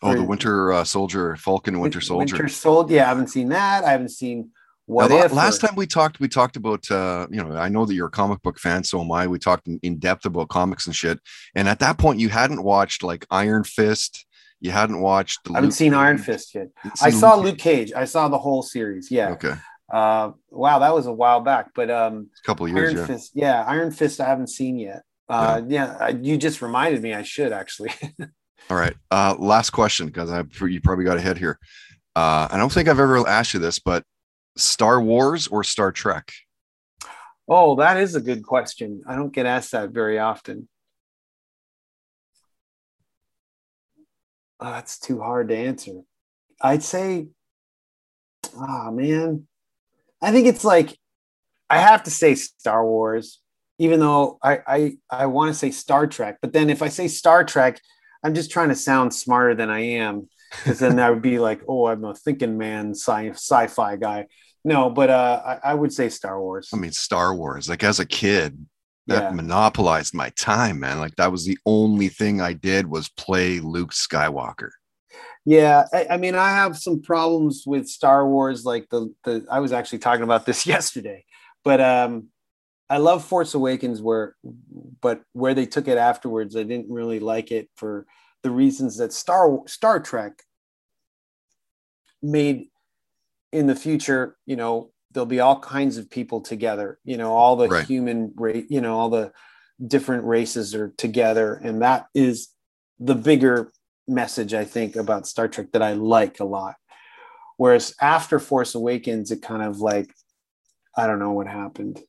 Oh, 0.03 0.13
the 0.13 0.23
Winter 0.23 0.73
uh, 0.73 0.83
Soldier, 0.83 1.35
Falcon 1.37 1.79
Winter 1.79 2.01
Soldier. 2.01 2.35
Winter 2.35 2.49
Soldier. 2.49 2.95
Yeah, 2.95 3.05
I 3.05 3.07
haven't 3.07 3.29
seen 3.29 3.49
that. 3.49 3.83
I 3.83 3.89
haven't 3.89 4.09
seen 4.09 4.51
what 4.87 5.09
Now, 5.11 5.23
if. 5.25 5.31
last 5.33 5.63
or- 5.63 5.67
time 5.67 5.75
we 5.75 5.85
talked, 5.85 6.19
we 6.19 6.27
talked 6.27 6.55
about 6.55 6.89
uh, 6.89 7.27
you 7.29 7.43
know, 7.43 7.55
I 7.55 7.69
know 7.69 7.85
that 7.85 7.93
you're 7.93 8.07
a 8.07 8.11
comic 8.11 8.41
book 8.41 8.57
fan, 8.57 8.83
so 8.83 8.99
am 9.01 9.11
I. 9.11 9.27
We 9.27 9.37
talked 9.37 9.67
in, 9.67 9.79
in 9.83 9.99
depth 9.99 10.25
about 10.25 10.49
comics 10.49 10.87
and 10.87 10.95
shit. 10.95 11.19
And 11.55 11.67
at 11.69 11.79
that 11.79 11.97
point, 11.99 12.19
you 12.19 12.29
hadn't 12.29 12.63
watched 12.63 13.03
like 13.03 13.25
Iron 13.29 13.63
Fist. 13.63 14.25
You 14.59 14.71
hadn't 14.71 14.99
watched. 15.01 15.41
I 15.49 15.53
haven't 15.53 15.65
Luke 15.69 15.73
seen 15.75 15.93
Iron 15.93 16.17
Fist 16.17 16.55
yet. 16.55 16.69
I 17.01 17.11
saw 17.11 17.35
Luke 17.35 17.59
Cage. 17.59 17.93
I 17.93 18.05
saw 18.05 18.27
the 18.27 18.39
whole 18.39 18.63
series. 18.63 19.11
Yeah. 19.11 19.29
Okay, 19.33 19.53
Uh, 19.93 20.31
wow, 20.49 20.79
that 20.79 20.95
was 20.95 21.05
a 21.05 21.13
while 21.13 21.41
back. 21.41 21.67
But 21.75 21.91
um, 21.91 22.29
a 22.43 22.45
couple 22.45 22.65
of 22.65 22.71
years. 22.71 22.89
Iron 22.95 22.97
Yeah. 22.97 23.05
Fist, 23.05 23.31
yeah, 23.35 23.63
Iron 23.67 23.91
Fist, 23.91 24.19
I 24.19 24.25
haven't 24.25 24.47
seen 24.47 24.79
yet. 24.79 25.03
Uh, 25.29 25.61
yeah, 25.67 26.07
you 26.09 26.37
just 26.37 26.61
reminded 26.61 27.01
me 27.03 27.13
I 27.13 27.21
should 27.23 27.51
actually. 27.51 27.91
All 28.69 28.77
right. 28.77 28.95
Uh, 29.11 29.35
last 29.37 29.69
question 29.71 30.07
because 30.07 30.31
I 30.31 30.43
you 30.65 30.81
probably 30.81 31.03
got 31.05 31.17
ahead 31.17 31.37
here. 31.37 31.59
Uh, 32.15 32.47
I 32.49 32.57
don't 32.57 32.71
think 32.71 32.87
I've 32.89 32.99
ever 32.99 33.27
asked 33.27 33.53
you 33.53 33.59
this, 33.59 33.77
but 33.79 34.03
Star 34.57 35.01
Wars 35.01 35.47
or 35.47 35.63
Star 35.63 35.91
Trek? 35.91 36.31
oh, 37.47 37.75
that 37.75 37.97
is 37.97 38.15
a 38.15 38.21
good 38.21 38.43
question. 38.43 39.01
I 39.07 39.15
don't 39.15 39.33
get 39.33 39.45
asked 39.45 39.71
that 39.71 39.91
very 39.91 40.19
often. 40.19 40.67
Oh, 44.59 44.71
that's 44.71 44.99
too 44.99 45.21
hard 45.21 45.49
to 45.49 45.55
answer. 45.55 46.01
I'd 46.61 46.83
say, 46.83 47.27
ah, 48.57 48.89
man, 48.91 49.47
I 50.21 50.31
think 50.31 50.47
it's 50.47 50.65
like 50.65 50.97
I 51.69 51.77
have 51.77 52.03
to 52.03 52.11
say 52.11 52.33
Star 52.33 52.83
Wars, 52.83 53.39
even 53.77 53.99
though 53.99 54.39
I 54.43 54.59
I, 54.67 54.97
I 55.09 55.25
want 55.27 55.49
to 55.49 55.53
say 55.53 55.69
Star 55.69 56.07
Trek. 56.07 56.39
But 56.41 56.53
then 56.53 56.69
if 56.69 56.81
I 56.81 56.87
say 56.87 57.07
Star 57.07 57.43
Trek, 57.43 57.79
I'm 58.23 58.33
just 58.33 58.51
trying 58.51 58.69
to 58.69 58.75
sound 58.75 59.13
smarter 59.13 59.53
than 59.53 59.69
I 59.69 59.79
am, 59.79 60.27
because 60.51 60.79
then 60.79 60.95
that 60.95 61.11
would 61.11 61.21
be 61.21 61.37
like, 61.37 61.61
oh, 61.67 61.85
I'm 61.85 62.03
a 62.03 62.15
thinking 62.15 62.57
man, 62.57 62.95
sci 62.95 63.29
sci-fi 63.29 63.95
guy. 63.97 64.25
No, 64.67 64.89
but 64.89 65.09
uh, 65.09 65.41
I, 65.63 65.71
I 65.71 65.73
would 65.73 65.93
say 65.93 66.09
Star 66.09 66.41
Wars. 66.41 66.69
I 66.73 66.77
mean, 66.77 66.91
Star 66.91 67.33
Wars. 67.33 67.69
Like 67.69 67.83
as 67.85 68.01
a 68.01 68.05
kid, 68.05 68.65
that 69.07 69.23
Yeah. 69.23 69.31
monopolized 69.31 70.13
my 70.13 70.29
time, 70.31 70.81
man. 70.81 70.99
Like 70.99 71.15
that 71.15 71.31
was 71.31 71.45
the 71.45 71.57
only 71.65 72.09
thing 72.09 72.41
I 72.41 72.51
did 72.51 72.87
was 72.87 73.07
play 73.07 73.61
Luke 73.61 73.93
Skywalker. 73.93 74.71
Yeah, 75.45 75.85
I, 75.93 76.07
I 76.11 76.17
mean, 76.17 76.35
I 76.35 76.49
have 76.49 76.77
some 76.77 77.01
problems 77.01 77.63
with 77.65 77.87
Star 77.87 78.27
Wars. 78.27 78.65
Like 78.65 78.89
the 78.89 79.13
the 79.23 79.45
I 79.49 79.61
was 79.61 79.71
actually 79.71 79.99
talking 79.99 80.23
about 80.23 80.45
this 80.45 80.65
yesterday, 80.75 81.23
but 81.63 81.79
um, 81.79 82.27
I 82.89 82.97
love 82.97 83.23
Force 83.23 83.53
Awakens, 83.53 84.01
where 84.01 84.35
but 85.01 85.21
where 85.31 85.53
they 85.53 85.65
took 85.65 85.87
it 85.87 85.97
afterwards, 85.97 86.57
I 86.57 86.63
didn't 86.63 86.91
really 86.91 87.21
like 87.21 87.51
it 87.53 87.69
for 87.77 88.05
the 88.43 88.51
reasons 88.51 88.97
that 88.97 89.13
Star 89.13 89.61
Star 89.65 90.01
Trek 90.01 90.43
made 92.21 92.67
in 93.51 93.67
the 93.67 93.75
future. 93.75 94.37
You 94.45 94.55
know, 94.55 94.91
there'll 95.11 95.25
be 95.25 95.39
all 95.39 95.59
kinds 95.59 95.97
of 95.97 96.09
people 96.09 96.41
together. 96.41 96.99
You 97.03 97.17
know, 97.17 97.33
all 97.33 97.55
the 97.55 97.69
Right. 97.69 97.85
human 97.85 98.33
race. 98.35 98.65
You 98.69 98.81
know, 98.81 98.97
all 98.97 99.09
the 99.09 99.31
different 99.85 100.25
races 100.25 100.73
are 100.75 100.89
together, 100.97 101.53
and 101.55 101.81
that 101.81 102.07
is 102.13 102.49
the 102.99 103.15
bigger 103.15 103.71
message 104.07 104.53
I 104.53 104.65
think 104.65 104.95
about 104.95 105.27
Star 105.27 105.47
Trek 105.47 105.71
that 105.73 105.83
I 105.83 105.93
like 105.93 106.39
a 106.39 106.45
lot. 106.45 106.75
Whereas 107.57 107.93
after 108.01 108.39
Force 108.39 108.75
Awakens, 108.75 109.31
it 109.31 109.41
kind 109.41 109.63
of 109.63 109.79
like 109.79 110.13
I 110.95 111.05
don't 111.07 111.19
know 111.19 111.33
what 111.33 111.47
happened, 111.47 112.01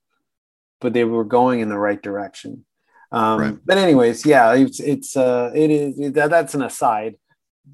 but 0.81 0.93
they 0.95 1.05
were 1.05 1.25
going 1.25 1.61
in 1.61 1.69
the 1.69 1.79
right 1.79 2.01
direction. 2.01 2.65
Um, 3.13 3.41
Right. 3.41 3.59
But 3.65 3.79
anyways, 3.79 4.25
yeah, 4.27 4.55
it's 4.55 4.81
it's 4.81 5.17
uh, 5.17 5.51
it 5.55 5.71
is 5.71 6.13
that, 6.13 6.31
that's 6.31 6.55
an 6.55 6.63
aside, 6.63 7.17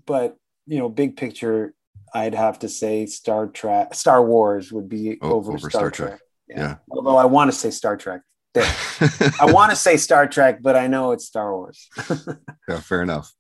but 0.07 0.37
you 0.67 0.79
know, 0.79 0.89
big 0.89 1.17
picture, 1.17 1.75
I'd 2.15 2.35
have 2.35 2.61
to 2.61 2.69
say 2.69 3.07
Star 3.07 3.47
Trek, 3.49 3.93
Star 3.95 4.25
Wars 4.25 4.73
would 4.73 4.89
be 4.89 5.19
O- 5.21 5.33
over, 5.33 5.51
over 5.53 5.59
Star, 5.59 5.71
Star 5.71 5.91
Trek. 5.91 6.09
Trek. 6.11 6.21
Yeah. 6.49 6.77
Although 6.91 7.17
I 7.17 7.25
want 7.25 7.51
to 7.53 7.57
say 7.57 7.71
Star 7.71 7.97
Trek. 7.97 8.21
I 8.57 9.47
want 9.51 9.71
to 9.71 9.77
say 9.77 9.97
Star 9.97 10.29
Trek, 10.29 10.63
but 10.63 10.77
I 10.77 10.87
know 10.87 11.11
it's 11.11 11.27
Star 11.27 11.53
Wars. 11.57 11.89
yeah, 12.69 12.79
fair 12.81 13.03
enough. 13.03 13.33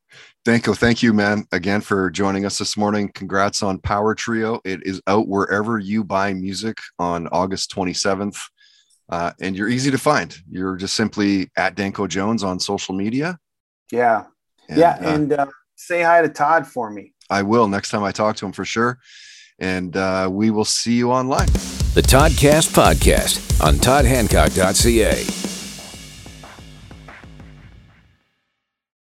Danko, 0.44 0.74
thank 0.74 1.02
you, 1.02 1.12
man, 1.12 1.44
again 1.52 1.80
for 1.80 2.10
joining 2.10 2.44
us 2.44 2.58
this 2.58 2.76
morning. 2.76 3.10
Congrats 3.14 3.62
on 3.62 3.78
Power 3.78 4.14
Trio. 4.14 4.60
It 4.64 4.84
is 4.84 5.00
out 5.06 5.28
wherever 5.28 5.78
you 5.78 6.02
buy 6.04 6.34
music 6.34 6.78
on 6.98 7.28
August 7.28 7.72
27th. 7.74 8.36
Uh, 9.08 9.30
and 9.40 9.54
you're 9.56 9.68
easy 9.68 9.90
to 9.92 9.98
find. 9.98 10.36
You're 10.50 10.76
just 10.76 10.94
simply 10.94 11.48
at 11.56 11.76
Danko 11.76 12.06
Jones 12.08 12.42
on 12.42 12.58
social 12.58 12.94
media. 12.94 13.38
yeah. 13.92 14.24
And, 14.68 14.78
yeah. 14.78 14.98
uh, 15.00 15.14
And 15.14 15.32
uh, 15.32 15.46
say 15.76 16.02
hi 16.02 16.22
to 16.22 16.28
Todd 16.28 16.66
for 16.66 16.90
me. 16.90 17.13
I 17.30 17.42
will 17.42 17.68
next 17.68 17.90
time 17.90 18.02
I 18.02 18.12
talk 18.12 18.36
to 18.36 18.46
him 18.46 18.52
for 18.52 18.64
sure. 18.64 18.98
And 19.58 19.96
uh, 19.96 20.28
we 20.30 20.50
will 20.50 20.64
see 20.64 20.94
you 20.94 21.12
online. 21.12 21.46
The 21.94 22.02
Toddcast 22.02 22.74
Podcast 22.74 23.62
on 23.64 23.74
toddhancock.ca. 23.74 25.43